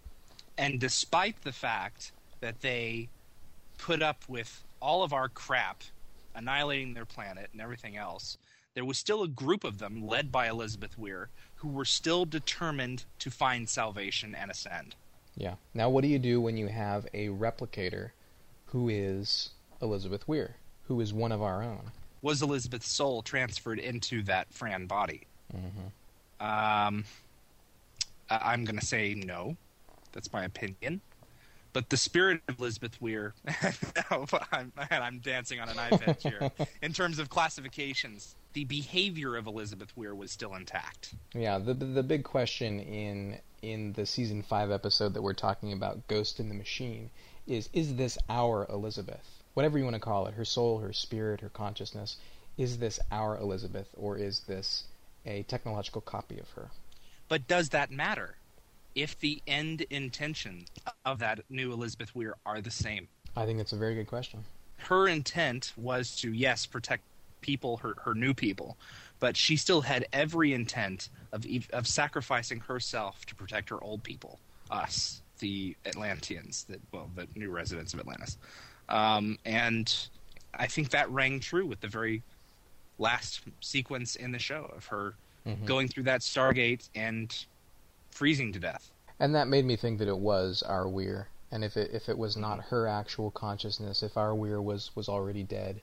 [0.58, 3.08] And despite the fact that they
[3.78, 5.82] put up with all of our crap,
[6.34, 8.38] annihilating their planet and everything else,
[8.74, 13.04] there was still a group of them, led by Elizabeth Weir, who were still determined
[13.18, 14.94] to find salvation and ascend.
[15.34, 15.54] Yeah.
[15.74, 18.10] Now, what do you do when you have a replicator
[18.66, 19.50] who is
[19.80, 20.56] Elizabeth Weir,
[20.88, 21.90] who is one of our own?
[22.22, 25.26] Was Elizabeth's soul transferred into that Fran body?
[25.54, 26.44] Mm-hmm.
[26.44, 27.04] Um,
[28.30, 29.56] I'm going to say no.
[30.12, 31.00] That's my opinion.
[31.72, 33.34] But the spirit of Elizabeth Weir,
[34.10, 36.50] no, I'm, man, I'm dancing on an edge here.
[36.82, 41.14] In terms of classifications, the behavior of Elizabeth Weir was still intact.
[41.34, 41.58] Yeah.
[41.58, 46.40] The the big question in in the season five episode that we're talking about, Ghost
[46.40, 47.10] in the Machine,
[47.46, 49.44] is is this our Elizabeth?
[49.56, 52.18] Whatever you want to call it, her soul, her spirit, her consciousness,
[52.58, 54.84] is this our Elizabeth, or is this
[55.24, 56.68] a technological copy of her?
[57.30, 58.36] But does that matter
[58.94, 60.68] if the end intentions
[61.06, 63.08] of that new Elizabeth Weir are the same?
[63.34, 64.44] I think that's a very good question.
[64.76, 67.04] Her intent was to, yes, protect
[67.40, 68.76] people, her, her new people,
[69.20, 74.38] but she still had every intent of, of sacrificing herself to protect her old people,
[74.70, 78.36] us, the Atlanteans, that well, the new residents of Atlantis.
[78.88, 79.94] Um, and
[80.54, 82.22] I think that rang true with the very
[82.98, 85.14] last sequence in the show of her
[85.64, 87.44] going through that Stargate and
[88.10, 88.90] freezing to death.
[89.20, 91.28] And that made me think that it was our Weir.
[91.52, 95.08] And if it if it was not her actual consciousness, if our Weir was was
[95.08, 95.80] already dead,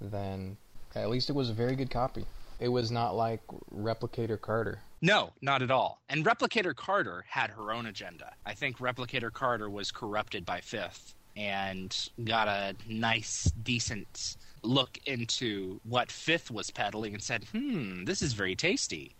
[0.00, 0.56] then
[0.94, 2.26] at least it was a very good copy.
[2.58, 3.40] It was not like
[3.74, 4.80] Replicator Carter.
[5.02, 6.00] No, not at all.
[6.08, 8.32] And Replicator Carter had her own agenda.
[8.44, 15.80] I think Replicator Carter was corrupted by Fifth and got a nice, decent look into
[15.84, 19.14] what Fifth was peddling and said, hmm, this is very tasty,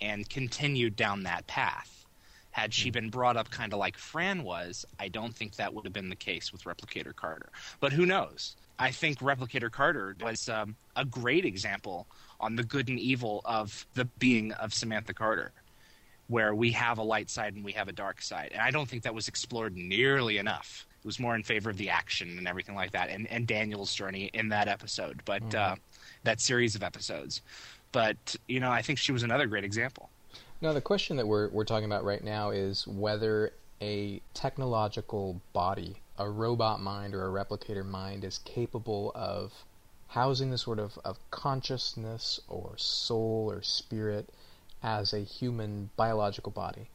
[0.00, 2.04] and continued down that path.
[2.50, 5.84] Had she been brought up kind of like Fran was, I don't think that would
[5.84, 7.48] have been the case with Replicator Carter.
[7.80, 8.54] But who knows?
[8.78, 12.06] I think Replicator Carter was um, a great example
[12.38, 15.52] on the good and evil of the being of Samantha Carter,
[16.28, 18.50] where we have a light side and we have a dark side.
[18.52, 20.86] And I don't think that was explored nearly enough.
[21.04, 24.30] Was more in favor of the action and everything like that, and, and Daniel's journey
[24.32, 25.72] in that episode, but mm-hmm.
[25.72, 25.76] uh,
[26.22, 27.42] that series of episodes.
[27.92, 30.08] But you know, I think she was another great example.
[30.60, 33.52] Now, the question that we're we're talking about right now is whether
[33.82, 39.52] a technological body, a robot mind or a replicator mind, is capable of
[40.08, 44.30] housing the sort of, of consciousness or soul or spirit
[44.82, 46.88] as a human biological body.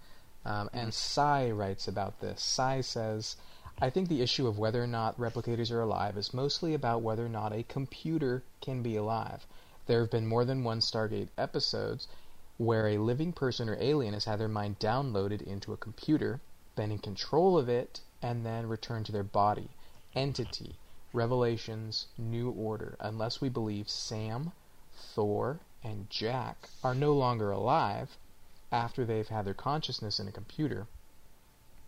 [0.46, 2.42] Um, and Psy writes about this.
[2.42, 3.36] Psy says,
[3.82, 7.26] I think the issue of whether or not replicators are alive is mostly about whether
[7.26, 9.48] or not a computer can be alive.
[9.86, 12.10] There have been more than one Stargate episodes
[12.58, 16.42] where a living person or alien has had their mind downloaded into a computer,
[16.76, 19.70] been in control of it, and then returned to their body.
[20.14, 20.76] Entity,
[21.14, 24.52] Revelations, New Order, unless we believe Sam,
[24.94, 28.18] Thor, and Jack are no longer alive
[28.74, 30.88] after they've had their consciousness in a computer,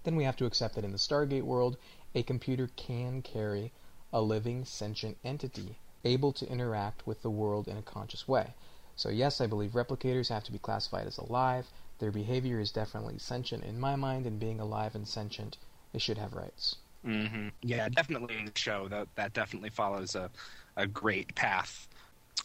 [0.04, 1.78] then we have to accept that in the Stargate world,
[2.16, 3.72] a computer can carry
[4.14, 8.54] a living sentient entity able to interact with the world in a conscious way.
[8.96, 11.68] So, yes, I believe replicators have to be classified as alive.
[12.00, 15.58] Their behavior is definitely sentient in my mind, and being alive and sentient,
[15.94, 16.78] they should have rights.
[17.06, 17.50] Mm-hmm.
[17.62, 20.30] Yeah, definitely in the show that that definitely follows a
[20.78, 21.88] a great path.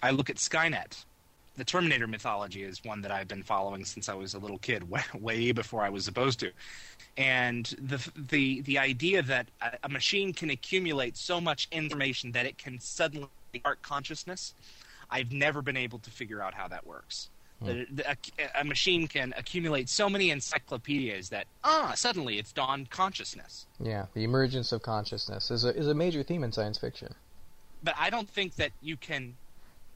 [0.02, 1.04] I look at Skynet.
[1.57, 4.88] The Terminator mythology is one that I've been following since I was a little kid,
[4.90, 6.52] way, way before I was supposed to.
[7.16, 12.46] And the the the idea that a, a machine can accumulate so much information that
[12.46, 14.54] it can suddenly start consciousness,
[15.11, 17.30] I've never been able to figure out how that works.
[17.62, 17.84] Hmm.
[18.07, 18.16] A,
[18.61, 23.66] a, machine can accumulate so many encyclopedias that ah suddenly it's dawned consciousness.
[23.80, 27.14] Yeah, the emergence of consciousness is a is a major theme in science fiction.
[27.82, 29.36] But I don't think that you can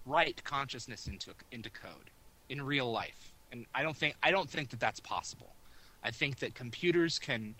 [0.06, 2.10] write consciousness into into code
[2.48, 5.54] in real life, and I don't think I don't think that that's possible.
[6.02, 7.54] I think that computers can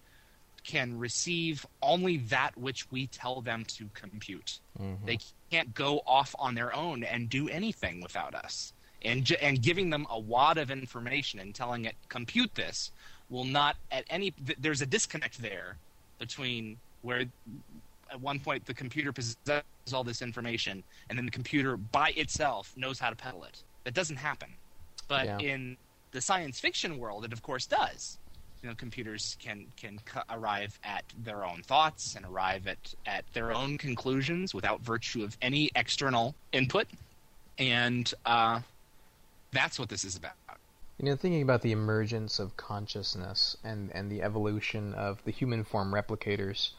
[0.64, 4.59] can receive only that which we tell them to compute.
[4.78, 5.07] Mm-hmm.
[5.07, 5.18] They
[5.51, 8.72] can't go off on their own and do anything without us
[9.03, 12.91] and and giving them a wad of information and telling it compute this
[13.28, 15.76] will not at any there's a disconnect there
[16.18, 17.24] between where
[18.11, 22.72] at one point the computer possesses all this information and then the computer by itself
[22.76, 24.48] knows how to peddle it that doesn't happen
[25.08, 25.38] but yeah.
[25.38, 25.76] in
[26.12, 28.18] the science fiction world it of course does
[28.62, 29.98] you know computers can can
[30.30, 35.36] arrive at their own thoughts and arrive at at their own conclusions without virtue of
[35.40, 36.86] any external input
[37.61, 38.61] and uh,
[39.52, 40.32] that's what this is about.
[40.98, 45.64] You know, thinking about the emergence of consciousness and, and the evolution of the human
[45.64, 46.70] form replicators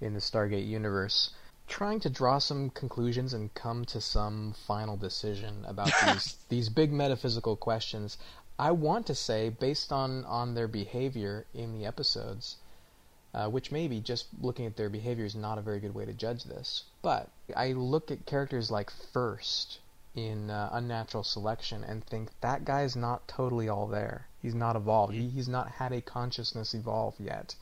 [0.00, 1.30] in the Stargate universe,
[1.66, 6.92] trying to draw some conclusions and come to some final decision about these these big
[6.92, 8.18] metaphysical questions.
[8.58, 12.56] I want to say, based on, on their behavior in the episodes,
[13.32, 16.12] uh, which maybe just looking at their behavior is not a very good way to
[16.12, 19.78] judge this, but I look at characters like First
[20.16, 24.26] in uh, Unnatural Selection and think that guy's not totally all there.
[24.42, 25.14] He's not evolved.
[25.14, 27.54] He, he's not had a consciousness evolve yet.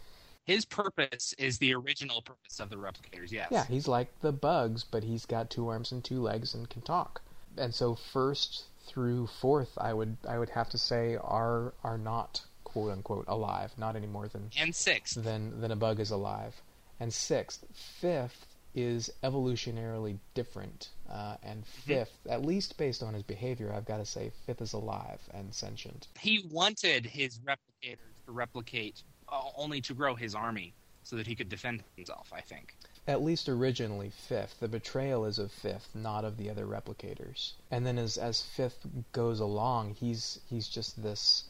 [0.46, 3.48] His purpose is the original purpose of the replicators, yes.
[3.50, 6.82] Yeah, he's like the bugs, but he's got two arms and two legs and can
[6.82, 7.20] talk.
[7.58, 12.42] And so first through fourth, I would I would have to say are are not
[12.62, 16.54] quote unquote alive, not any more than and sixth than than a bug is alive.
[17.00, 20.90] And sixth, fifth is evolutionarily different.
[21.10, 21.80] Uh, and mm-hmm.
[21.88, 25.52] fifth, at least based on his behavior, I've got to say fifth is alive and
[25.52, 26.08] sentient.
[26.20, 31.48] He wanted his replicators to replicate only to grow his army so that he could
[31.48, 32.74] defend himself, I think.
[33.06, 34.58] At least originally fifth.
[34.58, 37.52] The betrayal is of fifth, not of the other replicators.
[37.70, 41.44] And then as as fifth goes along, he's he's just this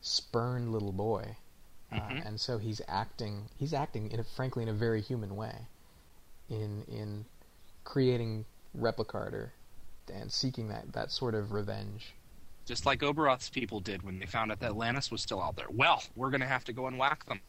[0.00, 1.36] spurned little boy.
[1.92, 2.18] Uh, mm-hmm.
[2.18, 5.54] Uh, and so he's acting he's acting in a, frankly in a very human way
[6.50, 7.24] in in
[7.84, 8.44] creating
[8.76, 9.50] Replicator
[10.12, 12.14] and seeking that, that sort of revenge.
[12.66, 15.66] Just like Oberoth's people did when they found out that Atlantis was still out there.
[15.70, 17.40] Well, we're going to have to go and whack them.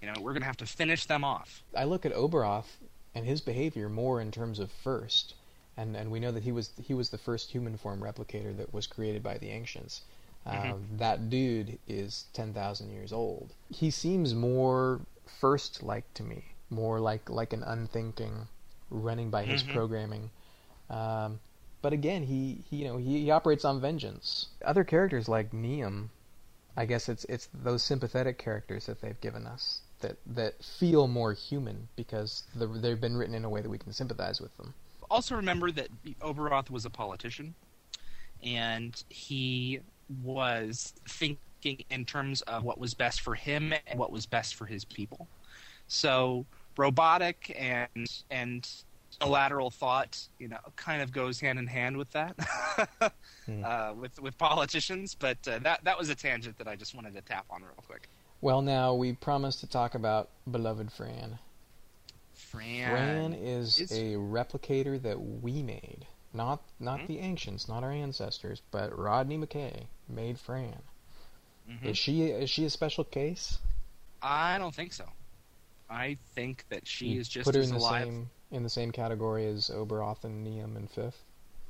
[0.00, 1.62] You know, we're going to have to finish them off.
[1.76, 2.78] I look at Oberoth
[3.14, 5.34] and his behavior more in terms of first
[5.76, 8.72] and and we know that he was he was the first human form replicator that
[8.72, 10.02] was created by the ancients.
[10.46, 10.72] Mhm.
[10.72, 13.52] Um, that dude is ten thousand years old.
[13.70, 15.00] He seems more
[15.40, 18.46] first like to me, more like like an unthinking,
[18.90, 19.72] running by his Mhm.
[19.72, 20.30] programming.
[20.90, 21.40] Um,
[21.84, 24.46] but again, he, he you know he, he operates on vengeance.
[24.64, 26.08] Other characters like Niam,
[26.78, 31.34] I guess it's it's those sympathetic characters that they've given us that that feel more
[31.34, 34.72] human because the, they've been written in a way that we can sympathize with them.
[35.10, 35.88] also remember that
[36.22, 37.54] Oberoth was a politician,
[38.42, 39.80] and he
[40.22, 44.64] was thinking in terms of what was best for him and what was best for
[44.64, 45.28] his people.
[45.88, 46.46] So
[46.78, 48.66] robotic and and
[49.22, 52.34] lateral thought, you know, kind of goes hand in hand with that,
[53.64, 55.14] uh, with with politicians.
[55.14, 57.72] But uh, that that was a tangent that I just wanted to tap on real
[57.86, 58.08] quick.
[58.40, 61.38] Well, now we promised to talk about beloved Fran.
[62.34, 67.06] Fran, Fran is, is- a replicator that we made, not not Mhm.
[67.06, 70.82] the ancients, not our ancestors, but Rodney McKay made Fran.
[71.70, 71.84] Mhm.
[71.84, 73.58] Is she is she a special case?
[74.22, 75.04] I don't think so.
[75.88, 78.04] I think that she You is just put her as in the alive.
[78.06, 81.22] same in the same category as Oberoth and Niam and Fifth.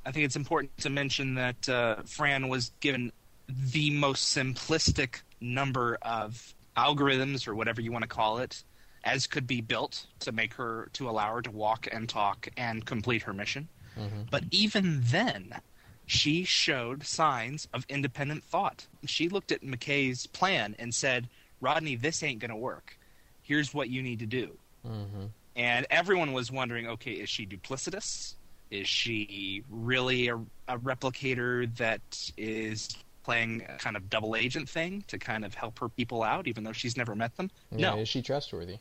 [0.05, 3.11] I think it's important to mention that uh, Fran was given
[3.47, 8.63] the most simplistic number of algorithms or whatever you want to call it
[9.03, 12.85] as could be built to make her to allow her to walk and talk and
[12.85, 13.67] complete her mission.
[14.29, 15.55] But even then,
[16.05, 18.87] she showed signs of independent thought.
[19.05, 21.29] She looked at McKay's plan and said,
[21.61, 22.97] "Rodney, this ain't going to work.
[23.41, 25.25] Here's what you need to do." Mm-hmm.
[25.55, 28.35] And everyone was wondering okay is she duplicitous?
[28.71, 30.37] Is she really a,
[30.67, 32.01] a replicator that
[32.37, 32.89] is
[33.23, 36.63] playing a kind of double agent thing to kind of help her people out even
[36.63, 37.49] though she's never met them?
[37.71, 37.99] Yeah, no.
[37.99, 38.79] is she trustworthy?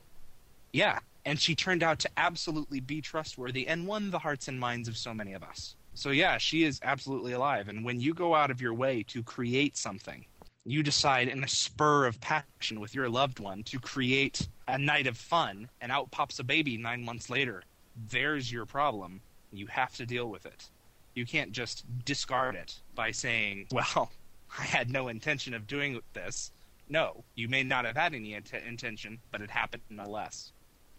[0.72, 0.98] yeah.
[1.26, 4.96] And she turned out to absolutely be trustworthy and won the hearts and minds of
[4.98, 5.76] so many of us.
[5.94, 7.68] So yeah she is absolutely alive.
[7.68, 10.26] And when you go out of your way to create something
[10.64, 15.06] you decide in a spur of passion with your loved one to create a night
[15.06, 17.62] of fun and out pops a baby nine months later.
[18.10, 19.20] There's your problem.
[19.52, 20.68] You have to deal with it.
[21.14, 24.10] You can't just discard it by saying well
[24.58, 26.50] i had no intention of doing this.
[26.88, 30.52] No you may not have had any int- intention but it happened nonetheless.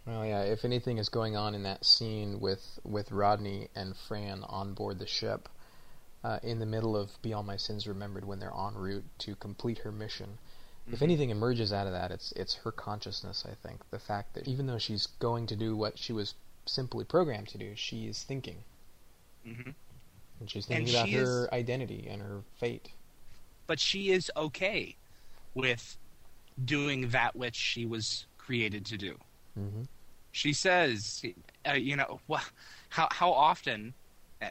[0.06, 0.44] Well, yeah.
[0.44, 5.00] If anything is going on in that scene with with Rodney and Fran on board
[5.00, 5.50] the ship,
[6.26, 9.36] uh, in the middle of "Be All My Sins Remembered" when they're en route to
[9.36, 10.30] complete her mission,
[10.92, 11.04] if Mhm.
[11.04, 13.46] anything emerges out of that, it's it's her consciousness.
[13.46, 16.34] I think the fact that even though she's going to do what she was
[16.66, 18.64] simply programmed to do, she is thinking,
[19.44, 19.72] hmm
[20.40, 22.90] and she's And thinking about she her is- identity and her fate.
[23.68, 24.96] but she is okay
[25.54, 25.98] with
[26.64, 29.18] doing that which she was created to do.
[29.58, 29.84] Mm-hmm.
[30.32, 31.24] She says,
[31.68, 32.42] uh, you know, wha
[32.90, 33.94] how how often?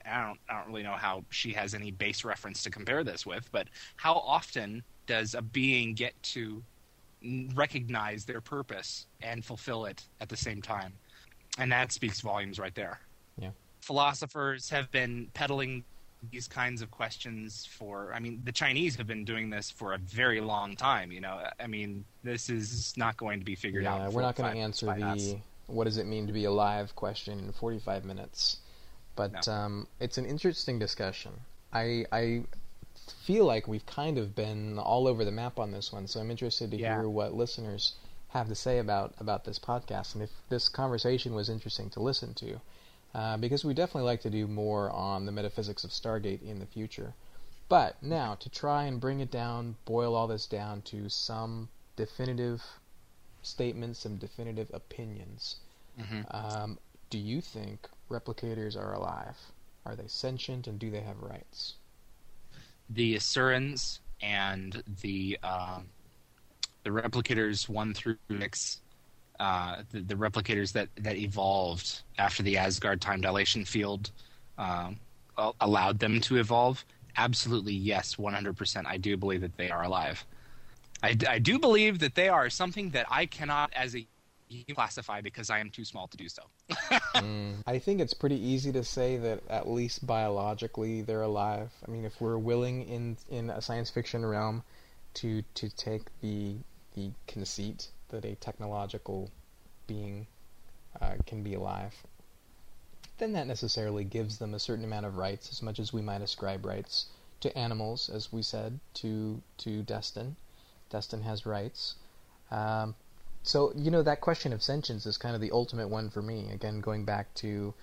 [0.04, 3.24] I don't I don't really know how she has any base reference to compare this
[3.26, 6.62] with, but how often does a being get to
[7.54, 10.92] recognize their purpose and fulfill it at the same time?
[11.58, 13.00] And that speaks volumes right there.
[13.38, 13.50] Yeah.
[13.80, 15.84] Philosophers have been peddling
[16.32, 19.98] these kinds of questions for I mean the Chinese have been doing this for a
[19.98, 21.42] very long time, you know.
[21.60, 24.00] I mean, this is not going to be figured out.
[24.00, 25.32] Yeah, in we're not going to answer by us.
[25.32, 28.58] the what does it mean to be alive question in 45 minutes,
[29.16, 29.52] but No.
[29.52, 31.32] um, it's an interesting discussion.
[31.72, 32.44] I I
[33.24, 36.30] feel like we've kind of been all over the map on this one, so I'm
[36.30, 36.94] interested to Yeah.
[37.00, 37.94] hear what listeners
[38.28, 42.34] have to say about about this podcast and if this conversation was interesting to listen
[42.34, 42.60] to.
[43.14, 46.66] Uh, because we definitely like to do more on the metaphysics of Stargate in the
[46.66, 47.14] future.
[47.68, 52.60] But now, to try and bring it down, boil all this down to some definitive
[53.42, 55.56] statements, some definitive opinions.
[55.98, 56.34] Mhm.
[56.34, 56.78] Um,
[57.10, 59.36] do you think replicators are alive?
[59.86, 61.74] Are they sentient and do they have rights?
[62.90, 65.86] the Asurans and the um,
[66.82, 68.80] the replicators one through six,
[69.40, 74.10] uh, the, the replicators that, that evolved after the Asgard time dilation field
[74.58, 76.84] al- allowed them to evolve.
[77.16, 78.86] Absolutely, yes, one hundred percent.
[78.86, 80.24] I do believe that they are alive.
[81.02, 84.06] I do believe that they are something that I cannot, as a
[84.48, 86.42] human, classify because I am too small to do so.
[87.14, 91.70] Mm, I think it's pretty easy to say that at least biologically they're alive.
[91.86, 94.64] I mean, if we're willing in in a science fiction realm
[95.14, 96.56] to to take the
[96.96, 99.30] the conceit that a technological
[99.86, 100.26] being
[101.00, 101.94] uh, can be alive,
[103.18, 106.20] then that necessarily gives them a certain amount of rights, as much as we might
[106.20, 107.06] ascribe rights
[107.40, 110.36] to animals, as we said to to Destin.
[110.90, 111.94] Destin has rights.
[112.50, 112.94] Um,
[113.44, 116.50] so you know that question of sentience is kind of the ultimate one for me.
[116.50, 117.74] Again, going back to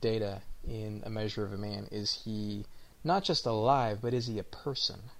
[0.00, 2.64] Data in A Measure of a Man, is he
[3.02, 5.10] not just alive, but is he a person?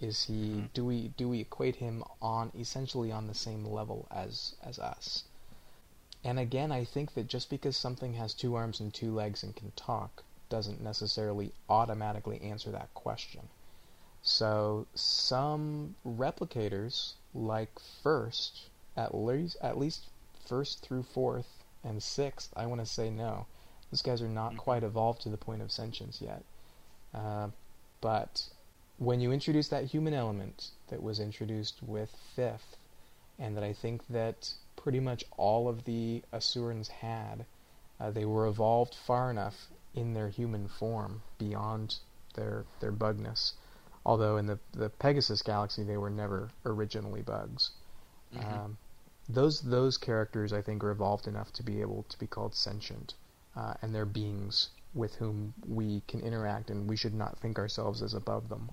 [0.00, 0.66] Is he mm-hmm.
[0.74, 5.24] do we do we equate him on essentially on the same level as as us?
[6.22, 9.56] And again, I think that just because something has two arms and two legs and
[9.56, 13.48] can talk doesn't necessarily automatically answer that question.
[14.22, 20.08] So some replicators like first, at least at least
[20.46, 23.46] first through fourth and sixth, I want to say no.
[23.90, 24.58] These guys are not mm-hmm.
[24.58, 26.42] quite evolved to the point of sentience yet.
[27.14, 27.48] Uh,
[28.00, 28.48] but
[28.98, 32.76] when you introduce that human element that was introduced with fifth,
[33.38, 37.44] and that I think that pretty much all of the Asurans had,
[37.98, 41.96] uh, they were evolved far enough in their human form beyond
[42.34, 43.54] their their bugness.
[44.04, 47.70] Although in the the Pegasus galaxy they were never originally bugs.
[48.34, 48.54] Mm-hmm.
[48.54, 48.78] Um,
[49.28, 53.14] those those characters I think are evolved enough to be able to be called sentient,
[53.56, 58.02] uh, and they're beings with whom we can interact, and we should not think ourselves
[58.02, 58.70] as above them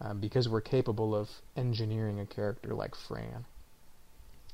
[0.00, 3.44] um, because we're capable of engineering a character like Fran.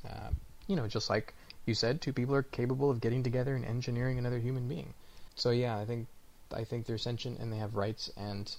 [0.08, 0.30] Uh,
[0.66, 1.34] you know, just like
[1.64, 4.94] you said, two people are capable of getting together and engineering another human being.
[5.34, 6.08] So yeah, I think
[6.52, 8.54] I think they're sentient and they have rights, and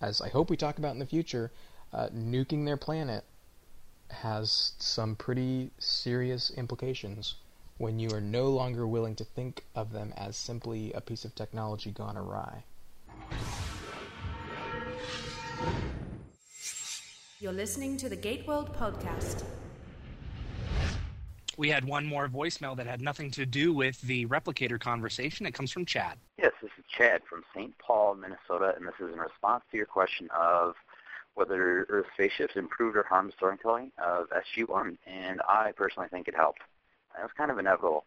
[0.00, 1.50] as I hope we talk about in the future,
[1.92, 3.24] uh, nuking their planet
[4.10, 7.34] has some pretty serious implications
[7.78, 11.34] when you are no longer willing to think of them as simply a piece of
[11.34, 12.64] technology gone awry.
[17.38, 19.44] You're listening to the Gateworld podcast.
[21.58, 25.46] We had one more voicemail that had nothing to do with the replicator conversation.
[25.46, 26.18] It comes from Chad.
[26.38, 27.76] Yes, this is Chad from St.
[27.78, 30.74] Paul, Minnesota, and this is in response to your question of
[31.36, 36.60] whether Earth spaceships improved or harmed storytelling of SG-1, and I personally think it helped.
[37.18, 38.04] It was kind of inevitable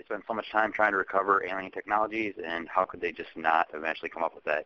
[0.00, 3.28] they spend so much time trying to recover alien technologies, and how could they just
[3.36, 4.64] not eventually come up with that?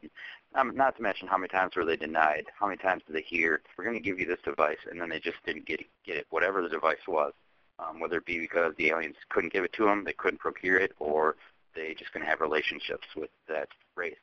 [0.55, 2.45] Um, not to mention how many times were they denied?
[2.57, 5.09] How many times did they hear, "We're going to give you this device," and then
[5.09, 7.33] they just didn't get get it, whatever the device was,
[7.81, 10.79] um, whether it be because the aliens couldn't give it to them, they couldn't procure
[10.79, 11.35] it, or
[11.75, 14.15] they just to have relationships with that race.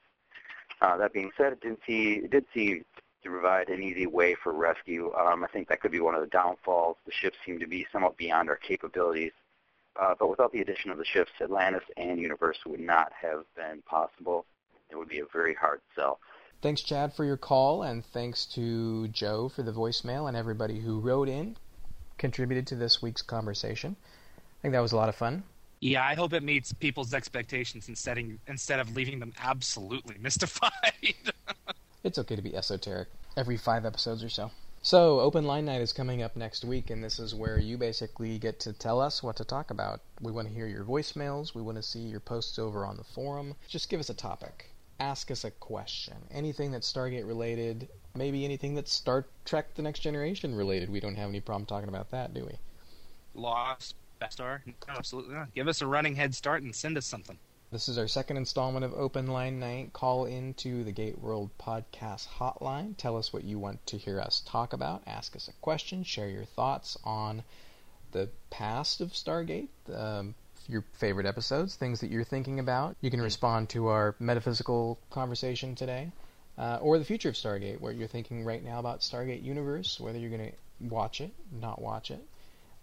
[0.80, 2.86] Uh, that being said, it didn't see it did seem
[3.24, 5.14] to provide an easy way for rescue.
[5.14, 6.98] Um, I think that could be one of the downfalls.
[7.06, 9.32] The ships seem to be somewhat beyond our capabilities.
[10.00, 13.82] Uh, but without the addition of the ships, Atlantis and Universe would not have been
[13.84, 14.46] possible.
[14.90, 16.20] It would be a very hard sell.
[16.62, 21.00] Thanks, Chad, for your call, and thanks to Joe for the voicemail and everybody who
[21.00, 21.58] wrote in,
[22.18, 23.96] contributed to this week's conversation.
[24.38, 25.44] I think that was a lot of fun.
[25.80, 30.72] Yeah, I hope it meets people's expectations instead of, instead of leaving them absolutely mystified.
[32.04, 34.52] it's okay to be esoteric every five episodes or so.
[34.84, 38.40] So, Open Line Night is coming up next week, and this is where you basically
[38.40, 40.02] get to tell us what to talk about.
[40.20, 43.04] We want to hear your voicemails, we want to see your posts over on the
[43.04, 43.54] forum.
[43.68, 44.72] Just give us a topic.
[45.00, 46.16] Ask us a question.
[46.32, 50.90] Anything that's Stargate related, maybe anything that's Star Trek The Next Generation related.
[50.90, 52.58] We don't have any problem talking about that, do we?
[53.36, 53.96] Lost,
[54.30, 54.64] Star?
[54.90, 55.54] absolutely not.
[55.54, 57.38] Give us a running head start and send us something.
[57.72, 59.94] This is our second installment of Open Line Night.
[59.94, 62.98] Call into the Gate World Podcast Hotline.
[62.98, 65.04] Tell us what you want to hear us talk about.
[65.08, 66.04] Ask us a question.
[66.04, 67.46] Share your thoughts on
[68.12, 70.36] the past of Stargate, um,
[70.68, 72.98] your favorite episodes, things that you're thinking about.
[73.00, 76.12] You can respond to our metaphysical conversation today,
[76.58, 80.20] uh, or the future of Stargate, where you're thinking right now about Stargate Universe, whether
[80.20, 82.28] you're going to watch it, not watch it.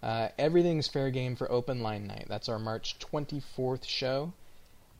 [0.03, 2.25] Uh, everything's fair game for Open Line Night.
[2.27, 4.33] That's our March 24th show.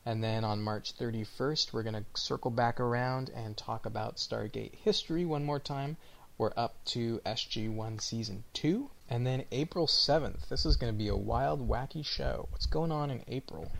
[0.09, 4.73] And then on March 31st, we're going to circle back around and talk about Stargate
[4.73, 5.97] history one more time.
[6.39, 8.89] We're up to SG1 Season 2.
[9.07, 12.47] And then April 7th, this is going to be a wild, wacky show.
[12.49, 13.71] What's going on in April?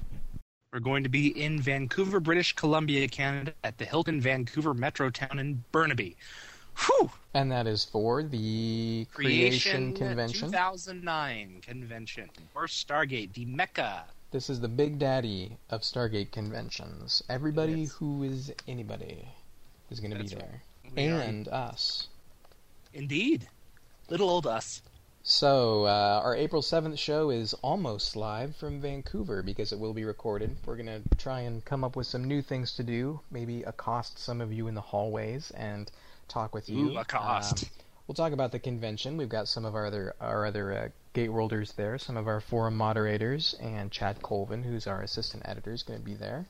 [0.72, 5.64] We're going to be in Vancouver, British Columbia, Canada, at the Hilton Vancouver Metrotown in
[5.72, 6.16] Burnaby.
[6.78, 7.10] Whew!
[7.34, 10.52] And that is for the Creation, Creation Convention.
[10.52, 12.30] 2009 convention.
[12.54, 17.24] Or Stargate, the Mecca this is the big daddy of Stargate conventions.
[17.30, 19.28] Everybody who is anybody
[19.90, 20.62] is going to be there.
[20.96, 21.72] We and are.
[21.72, 22.08] us.
[22.94, 23.48] Indeed.
[24.10, 24.82] Little old us.
[25.22, 30.06] So, uh, our April 7th show is almost live from Vancouver because it will be
[30.06, 30.56] recorded.
[30.66, 34.18] We're going to try and come up with some new things to do, maybe accost
[34.18, 35.92] some of you in the hallways and
[36.28, 36.92] talk with you.
[36.92, 37.64] Ooh, accost.
[37.64, 37.70] Um,
[38.08, 39.18] we'll talk about the convention.
[39.18, 42.78] We've got some of our other our other uh, Gateworlders there, some of our forum
[42.78, 46.45] moderators, and Chad Colvin, who's our assistant editor, is going to be there.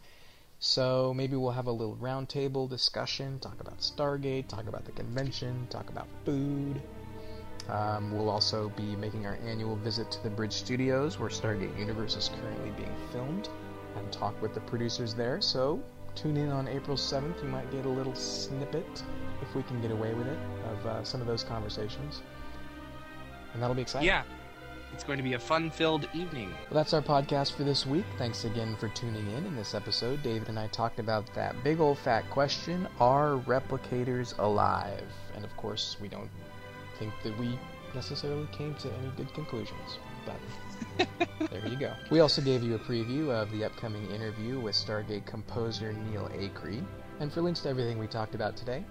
[0.60, 5.68] So maybe we'll have a little roundtable discussion, talk about Stargate, talk about the convention,
[5.70, 6.82] talk about food.
[7.70, 12.16] Um, we'll also be making our annual visit to the Bridge Studios, where Stargate Universe
[12.18, 13.48] is currently being filmed.
[13.96, 15.42] and talk with the producers there.
[15.42, 15.82] So
[16.16, 17.42] tune in on April 7th.
[17.42, 19.04] You might get a little snippet,
[19.42, 20.38] if we can get away with it,
[20.72, 22.22] of uh, some of those conversations.
[23.54, 24.08] And that'll be exciting.
[24.08, 24.24] Yeah.
[24.94, 26.50] It's going to be a fun filled evening.
[26.50, 28.06] Well, that's our podcast for this week.
[28.18, 29.46] Thanks again for tuning in.
[29.46, 34.38] In this episode, David and I talked about that big old fat question Are replicators
[34.40, 35.08] alive?
[35.36, 36.30] And of course, we don't
[36.98, 37.58] think that we
[37.94, 40.00] necessarily came to any good conclusions.
[40.26, 41.08] But
[41.52, 41.94] there you go.
[42.12, 46.84] We also gave you a preview of the upcoming interview with Stargate composer Neil Acree.
[47.20, 48.84] And for links to everything we talked about today,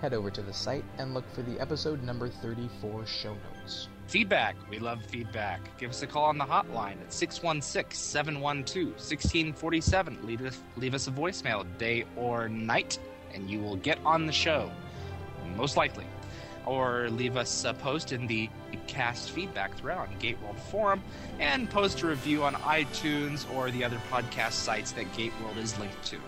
[0.00, 3.88] head over to the site and look for the episode number 34 show notes.
[4.06, 4.54] Feedback.
[4.70, 5.76] We love feedback.
[5.78, 10.18] Give us a call on the hotline at 616 712 1647.
[10.24, 12.98] Leave us, leave us a voicemail, day or night,
[13.34, 14.70] and you will get on the show.
[15.56, 16.06] Most likely.
[16.66, 18.48] Or leave us a post in the
[18.86, 21.02] cast feedback thread on Gateworld Forum
[21.38, 26.04] and post a review on iTunes or the other podcast sites that Gateworld is linked
[26.06, 26.18] to.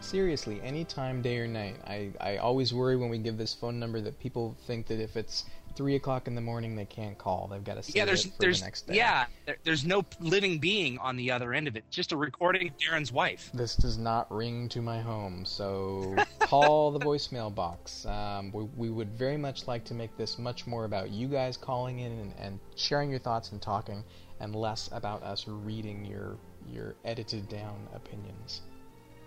[0.00, 1.76] Seriously, anytime, day or night.
[1.86, 5.16] I, I always worry when we give this phone number that people think that if
[5.16, 5.46] it's
[5.76, 7.48] three o'clock in the morning they can't call.
[7.50, 8.94] They've got to save yeah, there's, it for there's, the next day.
[8.94, 11.84] Yeah, there, there's no living being on the other end of it.
[11.90, 13.50] Just a recording of Darren's wife.
[13.54, 18.06] This does not ring to my home, so call the voicemail box.
[18.06, 21.56] Um, we, we would very much like to make this much more about you guys
[21.56, 24.02] calling in and, and sharing your thoughts and talking,
[24.40, 26.36] and less about us reading your
[26.68, 28.62] your edited down opinions.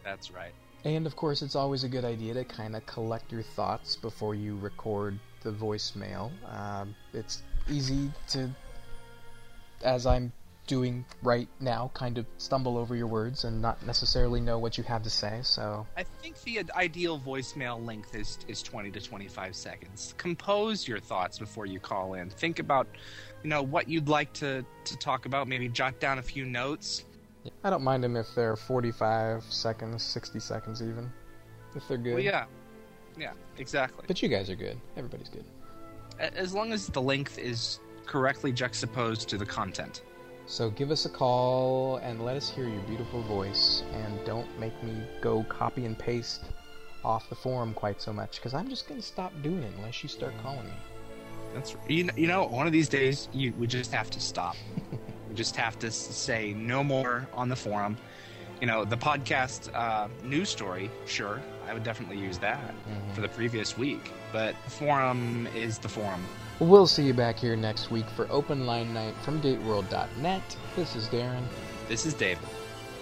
[0.04, 0.54] That's right.
[0.86, 4.34] And of course, it's always a good idea to kind of collect your thoughts before
[4.34, 6.32] you record the voicemail.
[6.52, 8.50] Um, it's easy to,
[9.84, 10.32] as I'm
[10.70, 14.84] doing right now, kind of stumble over your words and not necessarily know what you
[14.84, 15.40] have to say.
[15.42, 20.14] So I think the ideal voicemail length is is 20 to 25 seconds.
[20.18, 22.30] Compose your thoughts before you call in.
[22.30, 22.88] Think about,
[23.44, 25.48] you know, what you'd like to to talk about.
[25.48, 27.04] Maybe jot down a few notes.
[27.64, 31.12] I don't mind them if they're 45 seconds, 60 seconds even,
[31.76, 32.16] if they're good.
[32.16, 32.46] Well, yeah,
[33.20, 34.05] yeah, exactly.
[34.07, 34.78] But you guys are good.
[34.97, 35.43] Everybody's good.
[36.20, 40.01] As long as the length is correctly juxtaposed to the content.
[40.45, 44.84] So give us a call and let us hear your beautiful voice, and don't make
[44.84, 46.45] me go copy and paste
[47.05, 50.01] off the forum quite so much, because I'm just going to stop doing it unless
[50.01, 50.74] you start calling me.
[51.53, 54.55] That's you know, you know one of these days you we just have to stop.
[55.30, 57.95] we just have to say no more on the forum.
[58.59, 63.13] You know, the podcast uh, news story, sure, I would definitely use that Mm-hmm.
[63.13, 64.11] for the previous week.
[64.34, 66.24] But forum is the forum.
[66.59, 70.57] We'll see you back here next week for Open Line Night from GateWorld.net.
[70.76, 71.43] This is Darren,
[71.88, 72.43] This is David.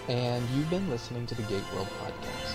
[0.08, 2.54] and you've been listening to the Gate World Podcast.